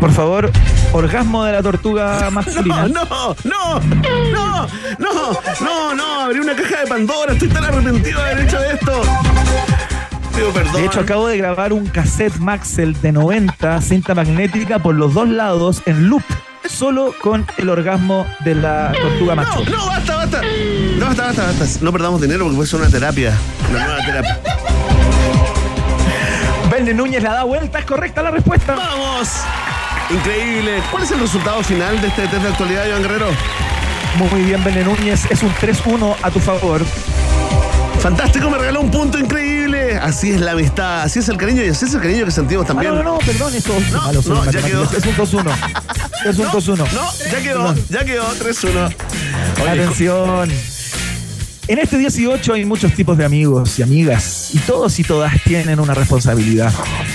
[0.00, 0.50] Por favor,
[0.92, 2.88] orgasmo de la tortuga masculina.
[2.88, 3.80] No, no, no,
[4.32, 4.66] no,
[4.98, 9.02] no, no, no, abrí una caja de Pandora, estoy tan arrepentido de haber hecho esto.
[10.34, 10.72] Pido perdón.
[10.74, 15.28] De hecho, acabo de grabar un cassette Maxell de 90, cinta magnética por los dos
[15.28, 16.22] lados en loop,
[16.70, 19.64] solo con el orgasmo de la tortuga macho.
[19.64, 20.42] No, no, basta, basta.
[20.98, 21.84] No, basta, basta, basta.
[21.84, 23.36] No perdamos dinero porque puede ser una terapia.
[23.70, 24.40] Una nueva terapia.
[26.70, 28.74] Verne Núñez la da vuelta, es correcta la respuesta.
[28.74, 29.28] ¡Vamos!
[30.08, 30.82] Increíble.
[30.90, 33.26] ¿Cuál es el resultado final de este test de actualidad, Iván Guerrero?
[34.16, 36.82] Muy bien, Verne Núñez, es un 3-1 a tu favor.
[38.00, 39.59] Fantástico, me regaló un punto increíble.
[39.96, 42.64] Así es la amistad, así es el cariño y así es el cariño que sentimos
[42.64, 42.94] Ah, también.
[42.94, 43.72] no, no, no, perdón, eso
[44.28, 44.84] No, ya quedó.
[44.84, 45.52] Es un 2-1.
[46.26, 46.76] Es un 2-1.
[46.92, 48.94] No, ya quedó, ya quedó, 3-1.
[49.62, 50.50] Oye, Atención.
[51.70, 55.78] En este 18 hay muchos tipos de amigos y amigas y todos y todas tienen
[55.78, 56.74] una responsabilidad.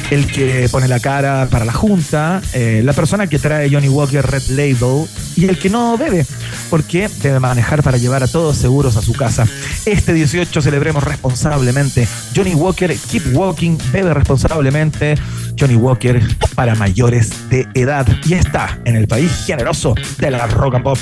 [0.09, 4.25] El que pone la cara para la junta, eh, la persona que trae Johnny Walker
[4.25, 6.25] Red Label y el que no bebe,
[6.69, 9.45] porque debe manejar para llevar a todos seguros a su casa.
[9.85, 12.07] Este 18 celebremos responsablemente.
[12.33, 15.15] Johnny Walker, keep walking, bebe responsablemente.
[15.59, 16.21] Johnny Walker
[16.55, 20.99] para mayores de edad y está en el país generoso de la rock and pop.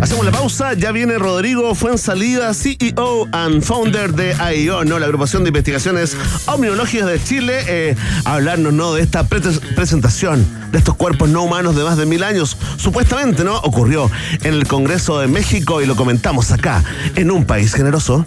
[0.00, 4.98] Hacemos la pausa, ya viene Rodrigo Fuensalida, CEO and founder de AIO, ¿no?
[4.98, 6.16] la agrupación de investigaciones
[6.46, 8.94] omniológicas de Chile, eh, a hablarnos ¿no?
[8.94, 9.40] de esta pre-
[9.76, 12.56] presentación de estos cuerpos no humanos de más de mil años.
[12.78, 13.56] Supuestamente, ¿no?
[13.58, 14.10] Ocurrió
[14.42, 16.82] en el Congreso de México y lo comentamos acá,
[17.14, 18.24] en un país generoso.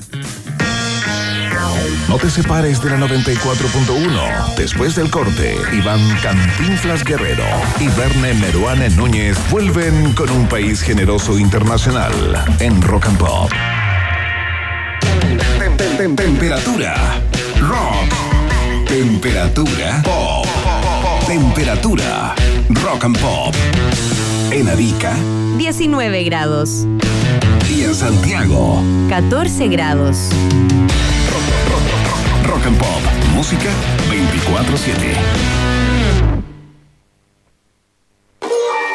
[2.08, 4.56] No te separes de la 94.1.
[4.56, 7.44] Después del corte, Iván Cantinflas Guerrero
[7.80, 12.14] y Verne Meruane Núñez vuelven con un país generoso internacional
[12.60, 13.52] en Rock and Pop.
[16.16, 16.96] Temperatura.
[17.60, 18.88] Rock.
[18.88, 20.02] Temperatura.
[20.04, 20.46] Pop.
[21.28, 22.36] Temperatura.
[22.70, 23.56] Rock and Pop.
[24.52, 25.16] En Arica
[25.58, 26.86] 19 grados.
[27.70, 28.82] y en Santiago.
[29.10, 30.30] 14 grados.
[32.46, 33.02] Rock and Pop.
[33.34, 33.70] Música
[34.10, 35.16] 24-7.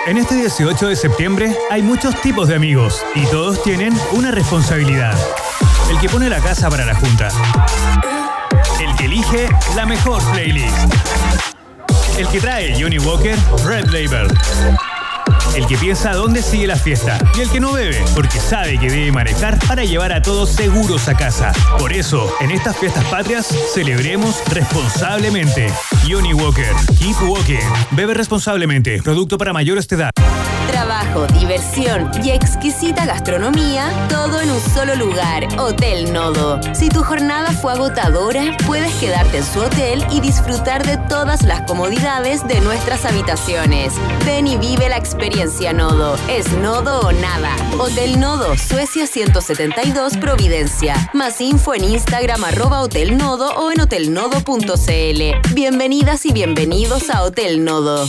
[0.07, 5.17] En este 18 de septiembre hay muchos tipos de amigos y todos tienen una responsabilidad.
[5.91, 7.29] El que pone la casa para la junta.
[8.81, 10.77] El que elige la mejor playlist.
[12.19, 14.29] El que trae Johnny Walker Red Label.
[15.57, 17.19] El que piensa dónde sigue la fiesta.
[17.37, 21.09] Y el que no bebe, porque sabe que debe manejar para llevar a todos seguros
[21.09, 21.53] a casa.
[21.79, 25.73] Por eso, en estas fiestas patrias, celebremos responsablemente.
[26.09, 27.59] Johnny Walker, Keep Walking.
[27.91, 29.03] Bebe responsablemente.
[29.03, 30.11] Producto para mayores de edad.
[30.71, 36.61] Trabajo, diversión y exquisita gastronomía, todo en un solo lugar, Hotel Nodo.
[36.75, 41.63] Si tu jornada fue agotadora, puedes quedarte en su hotel y disfrutar de todas las
[41.63, 43.95] comodidades de nuestras habitaciones.
[44.25, 46.17] Ven y vive la experiencia Nodo.
[46.29, 47.57] Es Nodo o nada.
[47.79, 51.11] Hotel Nodo, Suecia 172, Providencia.
[51.15, 55.55] Más info en Instagram arroba Hotel Nodo o en hotelnodo.cl.
[55.55, 58.07] Bienvenidas y bienvenidos a Hotel Nodo.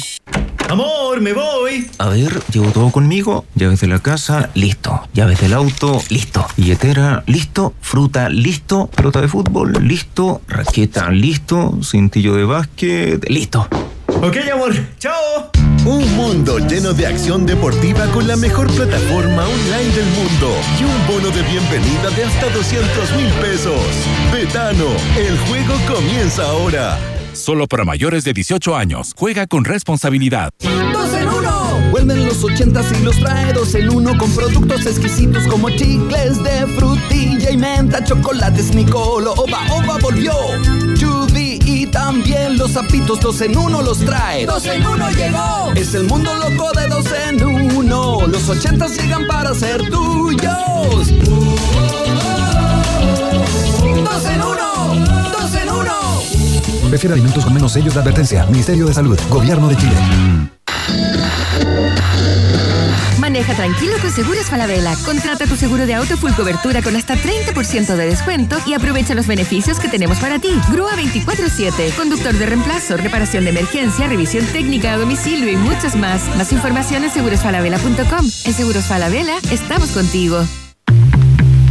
[0.68, 1.90] Amor, me voy.
[2.00, 3.46] A ver, llevo todo conmigo.
[3.56, 5.02] Llaves de la casa, listo.
[5.14, 6.46] Llaves del auto, listo.
[6.58, 7.74] Billetera, listo.
[7.80, 8.88] Fruta, listo.
[8.88, 10.42] Pelota de fútbol, listo.
[10.50, 11.80] Raqueta, listo.
[11.82, 13.70] Cintillo de básquet, listo.
[14.24, 14.72] Ok, amor.
[15.00, 15.50] Chao.
[15.84, 21.08] Un mundo lleno de acción deportiva con la mejor plataforma online del mundo y un
[21.08, 23.82] bono de bienvenida de hasta 200 mil pesos.
[24.32, 24.86] Betano,
[25.18, 27.00] el juego comienza ahora.
[27.34, 29.14] Solo para mayores de 18 años.
[29.18, 30.52] Juega con responsabilidad.
[30.94, 31.80] ¡Dos en uno!
[31.90, 36.68] Vuelven los ochentas y los trae dos en uno con productos exquisitos como chicles de
[36.78, 40.34] frutilla y menta, chocolates Nicolo, Oba Oba volvió.
[41.66, 44.46] Y también los zapitos dos en uno los trae.
[44.46, 45.72] ¡Dos en uno llegó!
[45.76, 48.28] Es el mundo loco de dos en uno.
[48.28, 51.12] Los ochentas llegan para ser tuyos.
[54.04, 55.06] ¡Dos en uno!
[55.32, 56.90] ¡Dos en uno!
[56.90, 58.46] Prefiere alimentos con menos sellos de advertencia.
[58.46, 59.20] Ministerio de Salud.
[59.30, 59.96] Gobierno de Chile.
[63.52, 64.96] Maneja tranquilo con Seguros Falabella.
[65.06, 69.28] Contrata tu seguro de auto full cobertura con hasta 30% de descuento y aprovecha los
[69.28, 70.50] beneficios que tenemos para ti.
[70.72, 76.36] Grúa 24-7, conductor de reemplazo, reparación de emergencia, revisión técnica a domicilio y muchos más.
[76.38, 78.26] Más información en segurosfalabella.com.
[78.46, 80.46] En Seguros Falabella estamos contigo.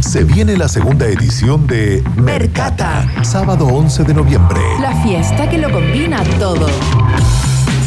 [0.01, 4.59] Se viene la segunda edición de Mercata, sábado 11 de noviembre.
[4.79, 6.67] La fiesta que lo combina todo.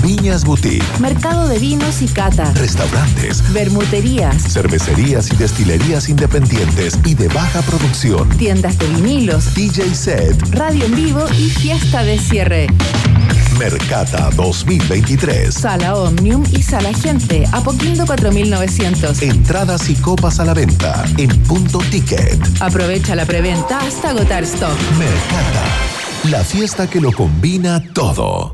[0.05, 2.53] Viñas Boutique, Mercado de vinos y cata.
[2.53, 4.37] restaurantes, Bermuterías.
[4.53, 8.29] cervecerías y destilerías independientes y de baja producción.
[8.37, 9.55] Tiendas de vinilos.
[9.55, 12.67] DJ Set, Radio en vivo y fiesta de cierre.
[13.59, 15.55] Mercata 2023.
[15.55, 17.45] Sala Omnium y Sala Gente.
[17.53, 19.23] Apoquindo 4900.
[19.23, 22.39] Entradas y copas a la venta en punto ticket.
[22.61, 24.77] Aprovecha la preventa hasta agotar stock.
[24.99, 25.65] Mercata,
[26.25, 28.54] la fiesta que lo combina todo.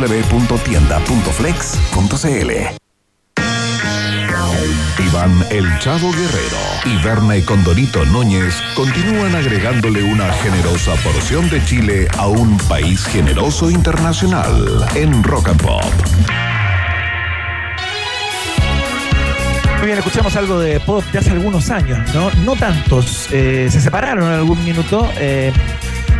[0.01, 2.51] www.tienda.flex.cl.
[4.99, 12.07] Iván El Chavo Guerrero y Verne Condorito Núñez continúan agregándole una generosa porción de Chile
[12.17, 15.83] a un país generoso internacional en Rock and Pop.
[19.77, 22.29] Muy bien, escuchamos algo de pop de hace algunos años, ¿no?
[22.45, 23.27] No tantos.
[23.31, 25.09] eh, se separaron en algún minuto.
[25.17, 25.51] eh,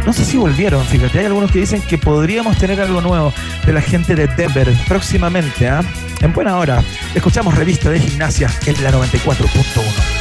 [0.05, 1.19] no sé si volvieron, fíjate.
[1.19, 3.33] Hay algunos que dicen que podríamos tener algo nuevo
[3.65, 5.81] de la gente de Denver próximamente, ¿ah?
[6.21, 6.83] En buena hora.
[7.15, 10.20] Escuchamos revista de gimnasia en la 94.1.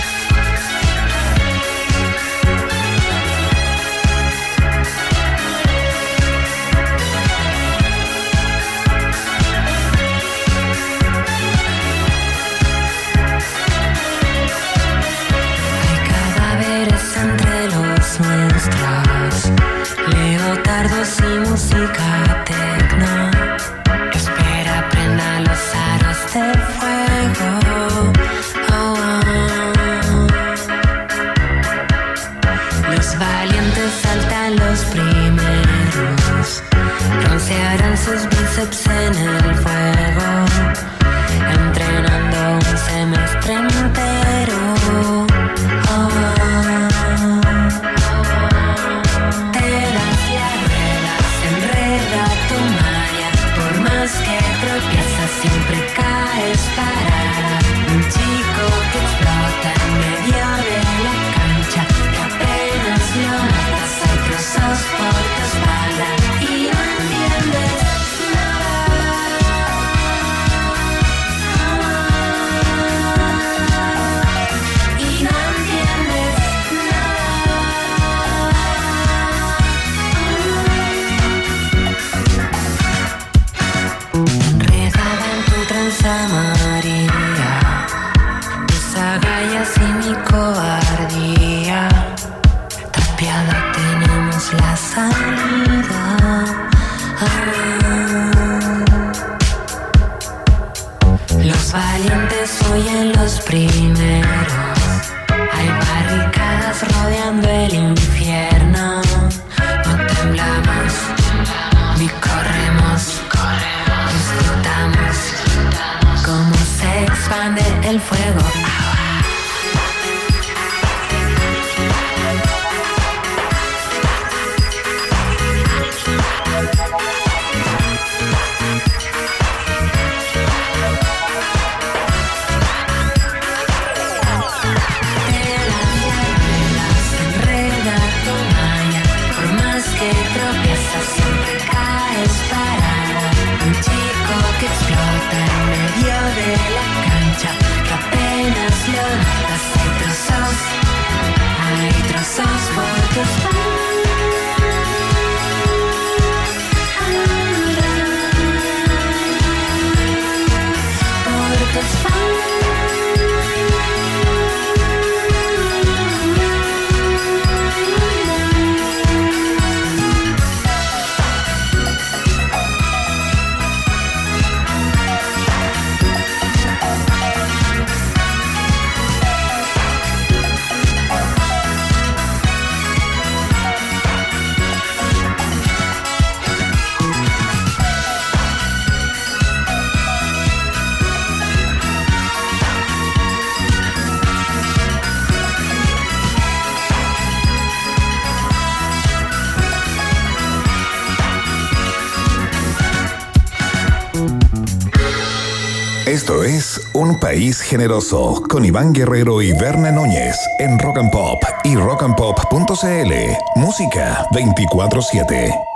[207.01, 213.13] Un País Generoso con Iván Guerrero y Berna Núñez en Rock and Pop y rockandpop.cl.
[213.57, 215.70] Música 24-7.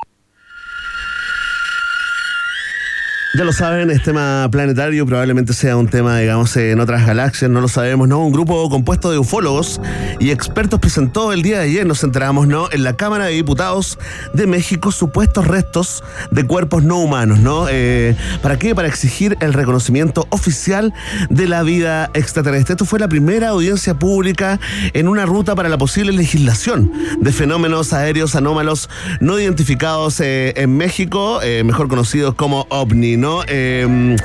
[3.37, 7.61] Ya lo saben, es tema planetario, probablemente sea un tema, digamos, en otras galaxias, no
[7.61, 8.25] lo sabemos, ¿no?
[8.25, 9.81] Un grupo compuesto de ufólogos
[10.21, 12.69] y expertos presentó el día de ayer, nos enteramos, ¿no?
[12.71, 13.99] En la Cámara de Diputados
[14.35, 17.67] de México supuestos restos de cuerpos no humanos, ¿no?
[17.69, 18.73] Eh, ¿Para qué?
[18.73, 20.95] Para exigir el reconocimiento oficial
[21.29, 22.75] de la vida extraterrestre.
[22.75, 24.61] Esto fue la primera audiencia pública
[24.93, 30.77] en una ruta para la posible legislación de fenómenos aéreos anómalos no identificados eh, en
[30.77, 33.24] México, eh, mejor conocidos como OVNI.
[33.49, 34.17] Eh,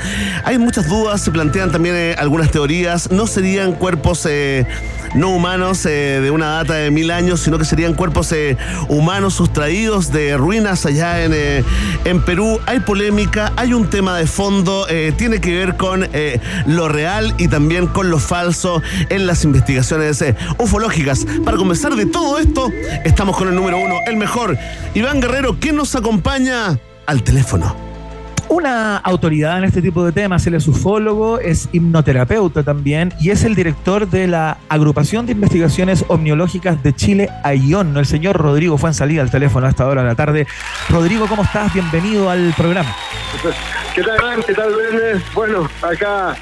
[0.44, 3.12] hay muchas dudas, se plantean también eh, algunas teorías.
[3.12, 4.66] No serían cuerpos eh,
[5.16, 8.34] no humanos eh, de una data de mil años, sino que serían cuerpos
[8.90, 11.34] humanos sustraídos de ruinas allá en,
[12.06, 12.60] en Perú.
[12.66, 14.86] Hay polémica, hay un tema de fondo,
[15.18, 16.08] tiene que ver con
[16.68, 20.24] lo real y también con lo falso en las investigaciones
[20.58, 21.26] ufológicas.
[21.44, 22.72] Para conversar de todo esto,
[23.04, 24.58] estamos con el número uno, el mejor,
[24.94, 27.89] Iván Guerrero, ¿quién nos acompaña al teléfono?
[28.50, 33.44] Una autoridad en este tipo de temas, él es ufólogo, es hipnoterapeuta también y es
[33.44, 38.90] el director de la Agrupación de Investigaciones Omniológicas de Chile, AION, el señor Rodrigo fue
[38.90, 40.48] en salida al teléfono a esta hora de la tarde.
[40.90, 41.72] Rodrigo, ¿cómo estás?
[41.76, 42.90] Bienvenido al programa.
[43.94, 44.44] ¿Qué tal?
[44.44, 45.22] ¿Qué tal, Verne?
[45.36, 46.36] Bueno, acá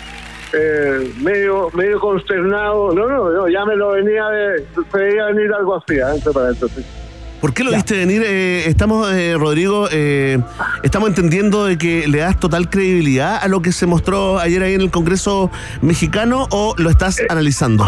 [0.53, 2.93] eh, medio medio consternado.
[2.93, 4.65] No, no, no, ya me lo venía de...
[4.91, 6.15] Se veía venir algo así, ¿eh?
[6.15, 6.85] entre paréntesis.
[7.41, 8.23] ¿Por qué lo viste venir?
[8.25, 10.39] Eh, estamos, eh, Rodrigo, eh,
[10.81, 14.73] estamos entendiendo de que le das total credibilidad a lo que se mostró ayer ahí
[14.73, 17.85] en el Congreso mexicano o lo estás analizando?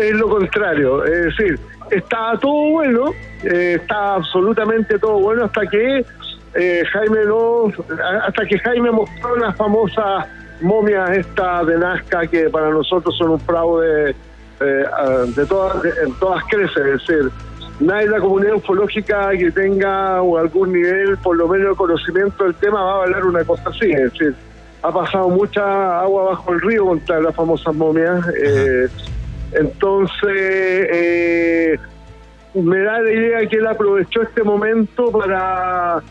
[0.00, 3.10] Es lo contrario, es decir, está todo bueno,
[3.44, 6.04] eh, está absolutamente todo bueno hasta que
[6.54, 7.70] eh, Jaime no,
[8.26, 10.26] hasta que Jaime mostró la famosa
[10.62, 14.10] momias estas de Nazca que para nosotros son un fraude
[14.60, 17.30] eh, ah, de todas, de- en todas creces, es decir,
[17.80, 22.44] nadie de la comunidad ufológica que tenga o algún nivel, por lo menos de conocimiento
[22.44, 24.34] del tema, va a hablar una cosa así, es decir,
[24.82, 28.88] ha pasado mucha agua bajo el río contra las famosas momias, eh,
[29.52, 31.78] entonces eh,
[32.54, 36.02] me da la idea que él aprovechó este momento para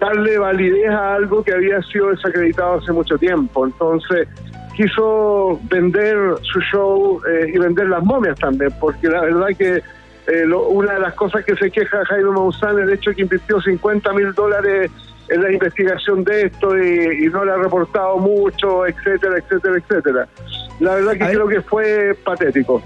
[0.00, 3.66] darle validez a algo que había sido desacreditado hace mucho tiempo.
[3.66, 4.28] Entonces
[4.76, 9.82] quiso vender su show eh, y vender las momias también, porque la verdad que
[10.26, 13.16] eh, lo- una de las cosas que se queja Jaime Maussan es el hecho de
[13.16, 14.90] que invirtió 50 mil dólares
[15.28, 20.28] en la investigación de esto y, y no le ha reportado mucho, etcétera, etcétera, etcétera.
[20.80, 22.82] La verdad que creo que fue patético.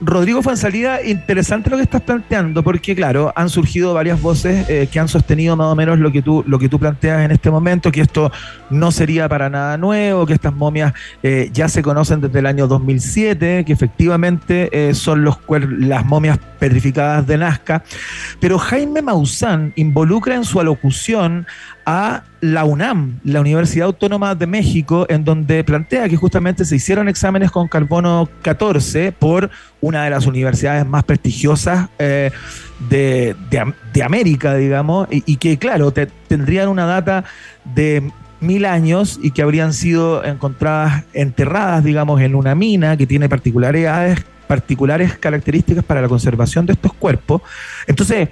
[0.00, 5.00] Rodrigo Fansalida, interesante lo que estás planteando, porque claro, han surgido varias voces eh, que
[5.00, 7.90] han sostenido más o menos lo que tú lo que tú planteas en este momento,
[7.90, 8.30] que esto
[8.70, 10.92] no sería para nada nuevo, que estas momias
[11.24, 15.38] eh, ya se conocen desde el año 2007, que efectivamente eh, son los
[15.78, 17.82] las momias petrificadas de Nazca,
[18.40, 21.46] pero Jaime Maussan involucra en su alocución
[21.90, 27.08] a la UNAM, la Universidad Autónoma de México, en donde plantea que justamente se hicieron
[27.08, 29.48] exámenes con carbono 14 por
[29.80, 32.30] una de las universidades más prestigiosas eh,
[32.90, 37.24] de, de Am- de América, digamos, y, que, claro, te- tendrían una data
[37.64, 43.30] de mil años y que habrían sido encontradas enterradas, digamos, en una mina que tiene
[43.30, 47.42] particularidades particulares características para la conservación de estos cuerpos.
[47.86, 48.28] Entonces,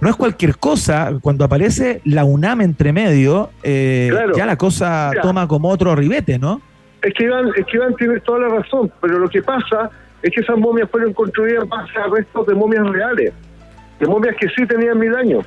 [0.00, 4.36] no es cualquier cosa, cuando aparece la UNAM entre medio, eh, Claro.
[4.36, 5.22] ya la cosa Mira.
[5.22, 6.60] toma como otro ribete, ¿no?
[7.02, 9.90] Es que Iván, es que Iván tiene toda la razón, pero lo que pasa
[10.22, 13.32] es que esas momias fueron construidas en base a restos de momias reales,
[14.00, 15.46] de momias que sí tenían mil años.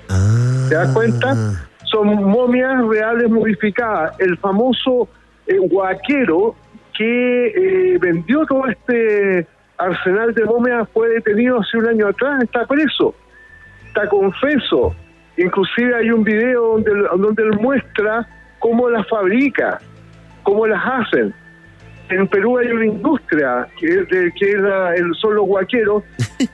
[0.70, 1.36] ¿Te das cuenta?
[1.84, 4.14] Son momias reales modificadas.
[4.20, 5.10] El famoso
[5.48, 6.56] eh, guaquero
[6.96, 9.48] que eh, vendió todo este
[9.78, 13.16] arsenal de momias fue detenido hace un año atrás, está preso,
[14.04, 14.96] está confeso.
[15.38, 18.28] Inclusive hay un video donde, donde él muestra
[18.60, 19.80] cómo las fabrica,
[20.44, 21.34] cómo las hacen.
[22.10, 26.04] En Perú hay una industria que, de- que es la- el, son los guaqueros,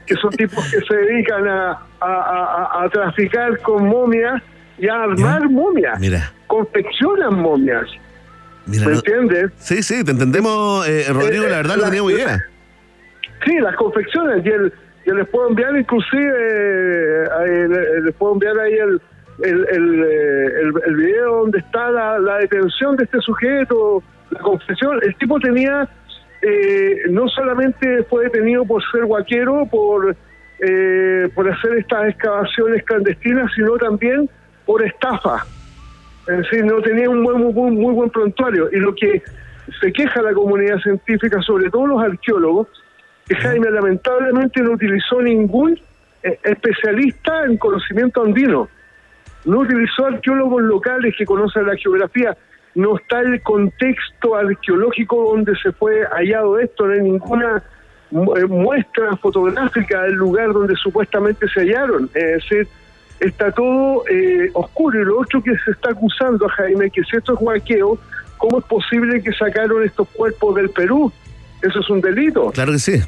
[0.06, 1.72] que son tipos que se dedican a,
[2.02, 4.42] a- a- a traficar con momias
[4.78, 6.00] y a armar momias.
[6.00, 6.32] Mira.
[6.48, 7.86] Confeccionan momias.
[8.68, 9.52] Mira, ¿Me no- entiendes?
[9.58, 12.44] Sí, sí, te entendemos, eh, Rodrigo, la verdad no tenía muy idea.
[13.46, 14.46] Sí, las confecciones.
[14.46, 14.74] Y el,
[15.06, 19.02] yo les puedo enviar inclusive, eh, le- les puedo enviar ahí el,
[19.44, 24.02] el, el, eh, video donde está la, detención de este sujeto,
[24.32, 25.00] la confesión.
[25.04, 25.88] El tipo tenía,
[26.42, 30.16] eh, no solamente fue detenido por ser guaquero, por,
[30.60, 34.30] eh, por hacer estas excavaciones clandestinas, sino también
[34.66, 35.46] por estafa.
[36.28, 38.70] Es decir, no tenía un buen- muy buen prontuario.
[38.72, 39.22] Y lo que
[39.80, 42.68] se queja la comunidad científica, sobre todo los arqueólogos,
[43.34, 45.80] Jaime lamentablemente no utilizó ningún
[46.22, 48.70] eh, especialista en conocimiento andino.
[49.46, 52.38] No utilizó arqueólogos locales que conocen la geografía.
[52.76, 56.86] No está el contexto arqueológico donde se fue hallado esto.
[56.86, 57.64] No hay ninguna
[58.12, 62.10] eh, muestra fotográfica del lugar donde supuestamente se hallaron.
[62.14, 62.68] Es decir,
[63.20, 65.02] está todo eh, oscuro.
[65.02, 67.98] Y lo otro que se está acusando a Jaime, que si esto es guaqueo,
[68.38, 71.12] ¿cómo es posible que sacaron estos cuerpos del Perú?
[71.62, 72.52] Eso es un delito.
[72.52, 73.02] Claro que sí.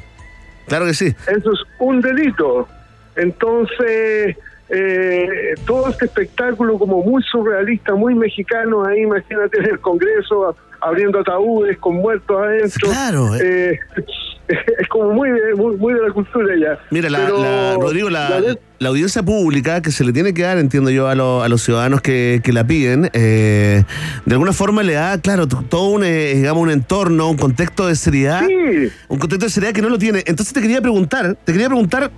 [0.68, 1.06] Claro que sí.
[1.06, 2.68] Eso es un delito.
[3.16, 4.36] Entonces,
[4.68, 11.20] eh, todo este espectáculo como muy surrealista, muy mexicano, ahí imagínate en el Congreso abriendo
[11.20, 12.88] ataúdes con muertos adentro.
[12.90, 13.78] Claro, Eh,
[14.78, 16.78] es como muy de, muy, muy de la cultura ya.
[16.90, 20.42] Mira, la, la- Rodrigo, la, la de- la audiencia pública que se le tiene que
[20.42, 23.84] dar, entiendo yo, a, lo- a los ciudadanos que, que la piden, eh,
[24.24, 27.96] de alguna forma le da, claro, todo un, eh, digamos, un entorno, un contexto de
[27.96, 28.42] seriedad.
[29.08, 30.22] Un contexto de seriedad que no lo tiene.
[30.26, 32.10] Entonces te quería preguntar, te quería preguntar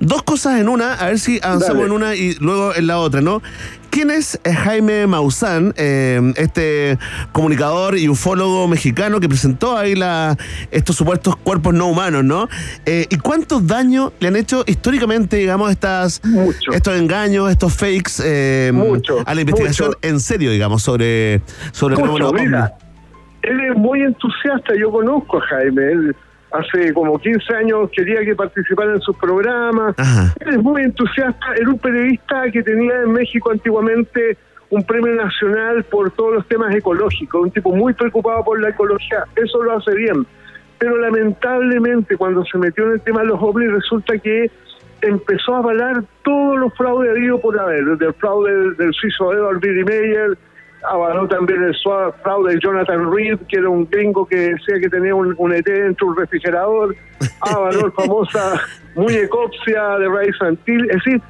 [0.00, 1.86] dos cosas en una, a ver si avanzamos Dale.
[1.86, 3.42] en una y luego en la otra, ¿no?
[3.90, 6.98] ¿Quién es eh, Jaime Maussan, eh, este
[7.32, 10.36] comunicador y ufólogo mexicano que presentó ahí la,
[10.70, 12.48] estos supuestos cuerpos no humanos, ¿no?
[12.86, 16.22] Eh, ¿Y cuántos daños le han hecho históricamente, digamos, estas,
[16.72, 18.72] estos engaños, estos fakes eh,
[19.26, 19.98] a la investigación mucho.
[20.02, 21.42] en serio, digamos, sobre,
[21.72, 22.70] sobre el fenómeno
[23.42, 26.16] él es muy entusiasta, yo conozco a Jaime, él
[26.52, 29.94] hace como 15 años quería que participara en sus programas,
[30.40, 34.36] él es muy entusiasta, era un periodista que tenía en México antiguamente
[34.70, 39.24] un premio nacional por todos los temas ecológicos, un tipo muy preocupado por la ecología,
[39.36, 40.26] eso lo hace bien,
[40.78, 44.50] pero lamentablemente cuando se metió en el tema de los ovnis resulta que
[45.02, 49.32] empezó a avalar todos los fraudes habidos por haber, desde el fraude del, del suizo
[49.32, 50.36] Edward Billy Meyer,
[50.88, 54.88] avaló también el suave fraude de Jonathan Reed, que era un gringo que decía que
[54.88, 56.96] tenía un, un ET dentro de un refrigerador,
[57.40, 58.60] avaló la famosa
[58.94, 61.20] muñecopsia de Ray Santil, es decir,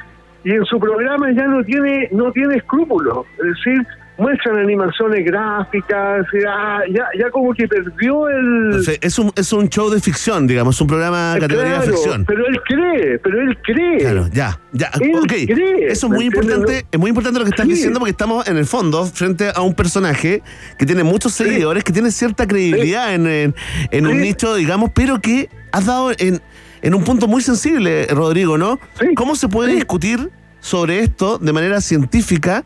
[0.44, 3.86] y en su programa ya no tiene no tiene escrúpulos, es decir,
[4.20, 8.84] muestran animaciones gráficas, ya, ya, ya como que perdió el...
[9.00, 12.24] Es, un, es un show de ficción, digamos, un programa categoría Claro, ficción.
[12.26, 13.98] Pero él cree, pero él cree.
[13.98, 14.90] Claro, ya, ya.
[15.00, 17.72] Él cree, Eso es muy importante, es muy importante lo que estás Sí.
[17.72, 20.42] diciendo porque estamos en el fondo frente a un personaje
[20.78, 23.54] que tiene muchos seguidores, que tiene cierta credibilidad en, en-
[23.90, 26.40] en un nicho, digamos, pero que has dado en,
[26.82, 28.78] en un punto muy sensible, Rodrigo, ¿no?
[29.16, 32.64] ¿Cómo se puede discutir sobre esto de manera científica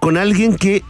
[0.00, 0.82] con alguien que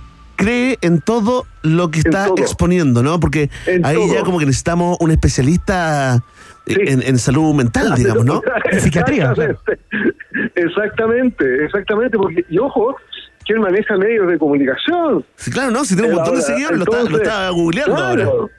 [0.45, 2.37] cree en todo lo que está todo.
[2.39, 3.21] exponiendo, ¿no?
[3.21, 6.23] Porque En ahí ya como que necesitamos un especialista
[6.67, 8.43] en, en salud mental, digamos, ¿no?
[8.71, 9.57] Exactamente.
[10.55, 12.97] Exactamente, exactamente, porque, y ojo,
[13.45, 15.25] que él maneja medios de comunicación.
[15.37, 15.85] Sí, claro, ¿no?
[15.85, 18.53] Si tiene un montón de seguidores, lo está- lo está googleando claro, ahora.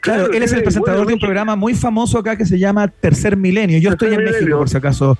[0.00, 3.38] Claro, él es el presentador de un programa muy famoso acá que se llama Tercer
[3.38, 3.78] Milenio.
[3.78, 5.16] Yo estoy en México, por si acaso,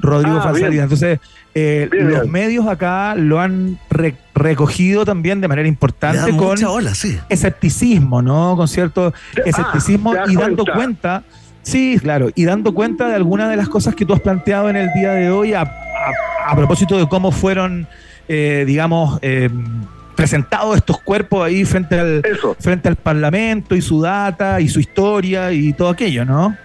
[0.00, 0.68] Rodrigo Ah, Falsalida.
[0.70, 0.82] bien.
[0.84, 1.20] Entonces,
[1.54, 2.32] eh, Bien, los bien.
[2.32, 7.18] medios acá lo han re- recogido también de manera importante con mucha ola, sí.
[7.30, 8.56] escepticismo, ¿no?
[8.56, 10.74] Con cierto escepticismo te das y dando cuenta.
[10.74, 11.22] cuenta,
[11.62, 14.76] sí, claro, y dando cuenta de algunas de las cosas que tú has planteado en
[14.76, 17.86] el día de hoy a, a- a propósito de cómo fueron,
[18.28, 19.48] eh, digamos, eh,
[20.16, 22.22] presentados estos cuerpos ahí frente al,
[22.58, 26.56] frente al Parlamento y su data y su historia y todo aquello, ¿no?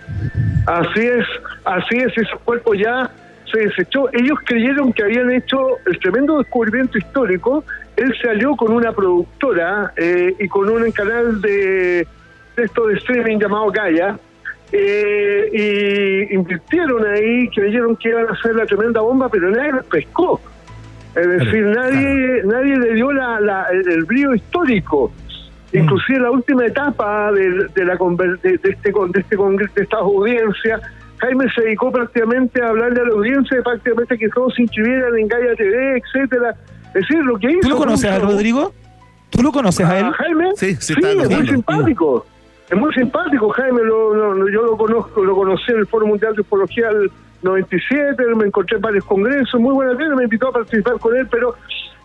[0.66, 1.26] Así es,
[1.66, 3.12] así es, ese cuerpo ya
[3.52, 4.10] se desechó.
[4.14, 7.64] Ellos creyeron que habían hecho el tremendo descubrimiento histórico.
[7.98, 12.08] Él se alió con una productora eh, y con un canal de,
[12.56, 14.18] de esto de streaming llamado Gaia.
[14.72, 15.50] eh,
[16.32, 20.40] y invirtieron ahí, creyeron que iban a hacer la tremenda bomba, pero nadie los pescó.
[21.16, 25.12] Es decir, nadie nadie le dio la, la- el, el brillo histórico.
[25.74, 29.74] Inclusive la última etapa de, de la conver- de, de este con- de este congreso
[29.76, 30.80] de esta audiencia,
[31.18, 35.18] Jaime se dedicó prácticamente a hablarle a la audiencia de prácticamente que todos se inscribieran
[35.18, 36.56] en Gaia TV, etcétera.
[36.88, 38.20] Es decir, lo que hizo ¿Tú lo conoces a.
[38.20, 38.74] Rodrigo?
[39.30, 40.06] ¿Tú lo conoces a él?
[40.06, 40.50] ¿A Jaime?
[40.56, 42.26] Sí, sí, Sí, está es muy simpático.
[42.70, 43.82] Es muy simpático, Jaime.
[43.84, 46.90] Lo, lo- yo lo conozco, lo conocí en el Foro Mundial de Ufología
[47.44, 51.28] 97, me encontré en varios congresos, muy buena tele, me invitó a participar con él,
[51.30, 51.56] pero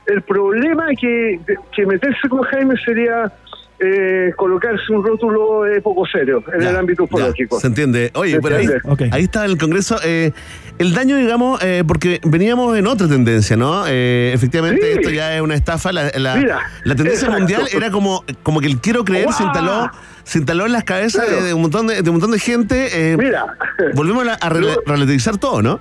[0.07, 1.41] el problema que,
[1.75, 3.31] que meterse con Jaime sería
[3.79, 7.61] eh, colocarse un rótulo de poco serio en el ámbito ufológico.
[7.61, 8.11] Se entiende.
[8.15, 9.11] Oye, ¿Se pero ahí, entiende?
[9.15, 9.97] ahí está el Congreso.
[10.03, 10.33] eh,
[10.79, 13.85] el daño, digamos, eh, porque veníamos en otra tendencia, ¿no?
[13.87, 14.99] Eh, efectivamente, Sí.
[14.99, 15.93] esto ya es una estafa.
[15.93, 17.39] La, la- Mira, la tendencia exacto.
[17.39, 19.49] mundial era como, como que el quiero creer se ¡Guau!
[19.55, 19.91] instaló
[20.27, 21.41] se instaló en las cabezas Claro.
[21.41, 23.13] de, de un montón de, de un montón de gente.
[23.13, 23.47] eh, Mira.
[23.95, 25.79] Volvemos a, a rela- relativizar todo, ¿no?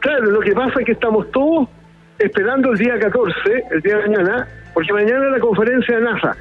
[0.00, 1.68] Claro, lo que pasa es que estamos todos
[2.18, 3.34] esperando el día 14,
[3.70, 6.36] el día de mañana, porque mañana es la conferencia de NASA.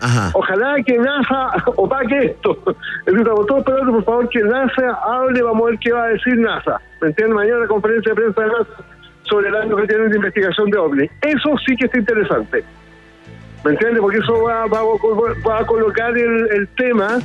[0.00, 0.30] Ajá.
[0.32, 2.56] Ojalá que NASA opaque esto.
[3.06, 6.36] Estamos todos esperando, por favor, que NASA hable, vamos a ver qué va a decir
[6.38, 6.80] NASA.
[7.02, 7.34] ¿Me entiendes?
[7.36, 8.84] Mañana la conferencia de prensa de NASA
[9.24, 11.10] sobre el año que tienen de investigación de OVNI.
[11.20, 12.64] Eso sí que está interesante.
[13.64, 14.00] ¿Me entiendes?
[14.00, 14.82] Porque eso va, va,
[15.48, 17.18] va a colocar el, el tema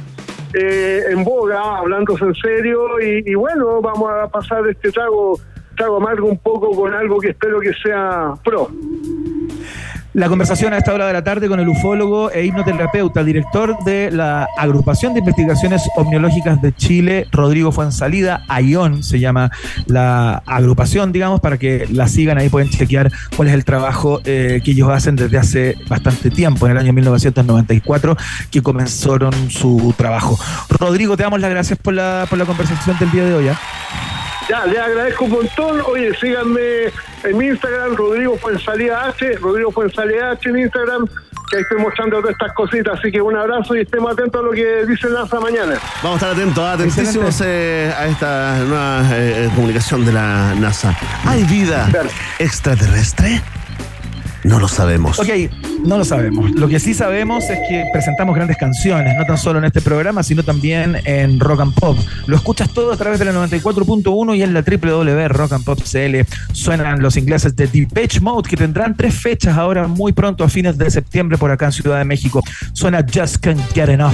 [0.54, 5.40] eh, en boga, hablándose en serio, y, y bueno, vamos a pasar este trago,
[5.76, 8.70] trago amargo un poco con algo que espero que sea pro.
[10.14, 14.12] La conversación a esta hora de la tarde con el ufólogo e hipnoterapeuta, director de
[14.12, 19.50] la Agrupación de Investigaciones Omniológicas de Chile, Rodrigo Fuensalida, AION se llama
[19.88, 24.62] la agrupación, digamos, para que la sigan, ahí pueden chequear cuál es el trabajo eh,
[24.64, 28.16] que ellos hacen desde hace bastante tiempo, en el año 1994,
[28.52, 30.38] que comenzaron su trabajo.
[30.70, 33.48] Rodrigo, te damos las gracias por la, por la conversación del día de hoy.
[33.48, 34.13] ¿ah?
[34.50, 35.82] Ya, le agradezco un montón.
[35.88, 36.92] Oye, síganme
[37.24, 41.08] en mi Instagram, Rodrigo Fuensalida H, Rodrigo Fuensalida H en Instagram,
[41.50, 43.00] que ahí estoy mostrando todas estas cositas.
[43.00, 45.76] Así que un abrazo y estemos atentos a lo que dice NASA mañana.
[46.02, 50.98] Vamos a estar atentos, atentísimos eh, a esta nueva eh, comunicación de la NASA.
[51.26, 51.90] ¿Hay vida
[52.40, 53.42] extraterrestre?
[54.44, 55.20] No lo sabemos.
[55.20, 55.30] Ok,
[55.86, 56.52] no lo sabemos.
[56.52, 60.22] Lo que sí sabemos es que presentamos grandes canciones, no tan solo en este programa,
[60.24, 61.98] sino también en Rock and Pop.
[62.28, 66.54] Lo escuchas todo a través de la 94.1 y en la www.rockandpop.cl.
[66.54, 70.78] Suenan los ingleses de Depeche Mode, que tendrán tres fechas ahora muy pronto, a fines
[70.78, 72.42] de septiembre, por acá en Ciudad de México.
[72.74, 74.14] Suena Just Can't Get Enough.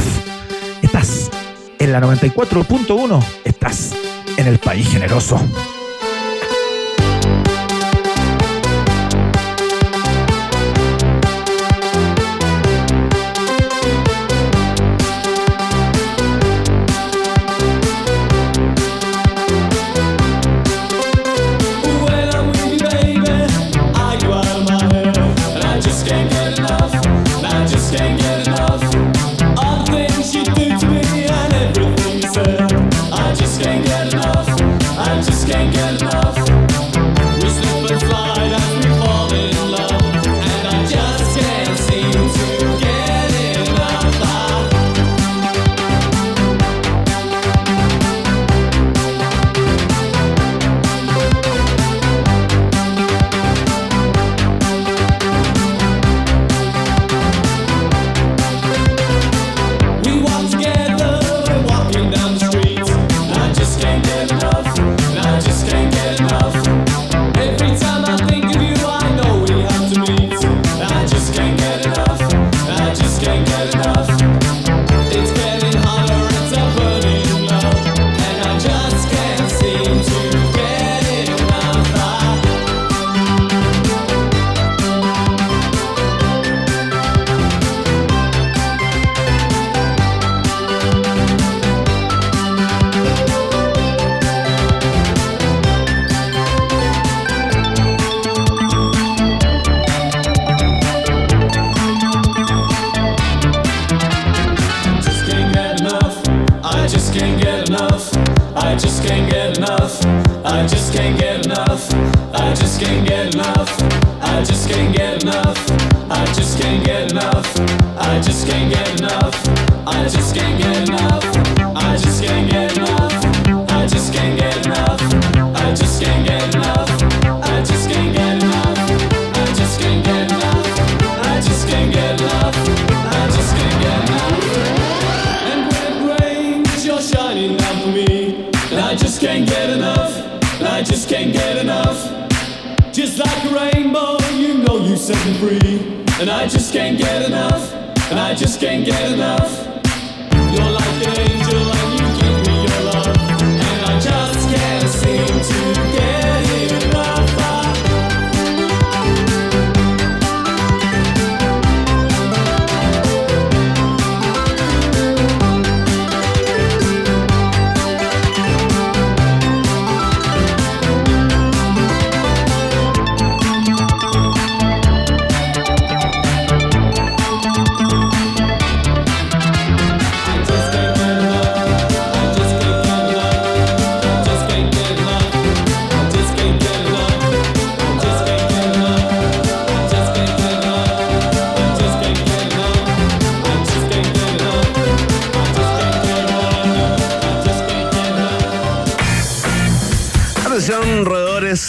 [0.81, 1.31] Estás
[1.79, 3.93] en la 94.1, estás
[4.37, 5.39] en el país generoso.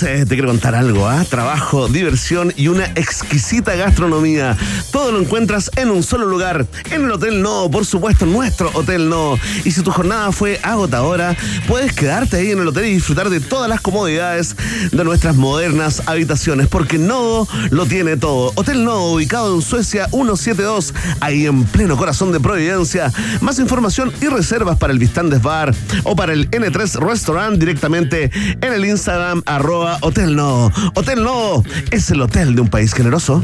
[0.03, 1.25] Eh, te quiero contar algo, ¿ah?
[1.29, 4.57] Trabajo, diversión y una exquisita gastronomía.
[4.93, 9.09] Todo lo encuentras en un solo lugar, en el Hotel No, por supuesto, nuestro Hotel
[9.09, 9.39] No.
[9.65, 11.37] Y si tu jornada fue agotadora,
[11.67, 14.57] puedes quedarte ahí en el hotel y disfrutar de todas las comodidades
[14.91, 18.53] de nuestras modernas habitaciones, porque Nodo lo tiene todo.
[18.55, 23.13] Hotel Nodo, ubicado en Suecia 172, ahí en pleno corazón de Providencia.
[23.41, 25.75] Más información y reservas para el Vistandes Bar
[26.05, 28.31] o para el N3 Restaurant directamente
[28.61, 30.71] en el Instagram arroba Hotel No.
[30.95, 33.43] Hotel No es el hotel de un país generoso.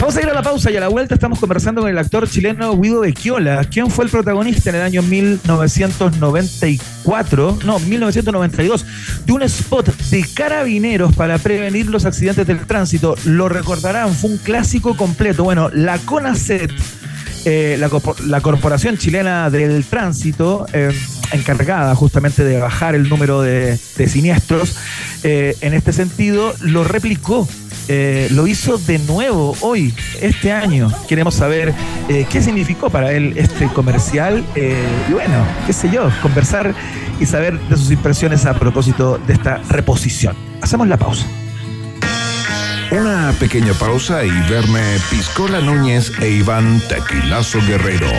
[0.00, 2.26] Vamos a ir a la pausa y a la vuelta estamos conversando con el actor
[2.26, 8.86] chileno Guido Becchiola, quien fue el protagonista en el año 1994, no, 1992,
[9.26, 13.14] de un spot de carabineros para prevenir los accidentes del tránsito.
[13.26, 15.44] Lo recordarán, fue un clásico completo.
[15.44, 16.72] Bueno, la CONACET,
[17.44, 17.90] eh, la,
[18.26, 20.90] la Corporación Chilena del Tránsito, eh,
[21.32, 24.76] encargada justamente de bajar el número de, de siniestros,
[25.22, 27.48] eh, en este sentido lo replicó
[28.30, 30.92] lo hizo de nuevo hoy, este año.
[31.08, 31.74] Queremos saber
[32.06, 36.72] qué significó para él este comercial y bueno, qué sé yo, conversar
[37.18, 40.36] y saber de sus impresiones a propósito de esta reposición.
[40.62, 41.26] Hacemos la pausa.
[42.90, 48.10] Una pequeña pausa y verme Piscola Núñez e Iván Tequilazo Guerrero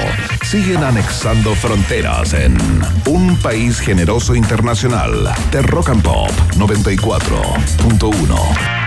[0.43, 2.57] siguen anexando fronteras en
[3.05, 8.81] un país generoso internacional de Rock and Pop 94.1.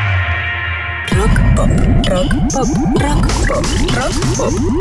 [1.11, 1.68] Rock pop,
[2.09, 2.66] rock pop,
[2.99, 3.62] rock pop,
[3.95, 4.55] rock pop.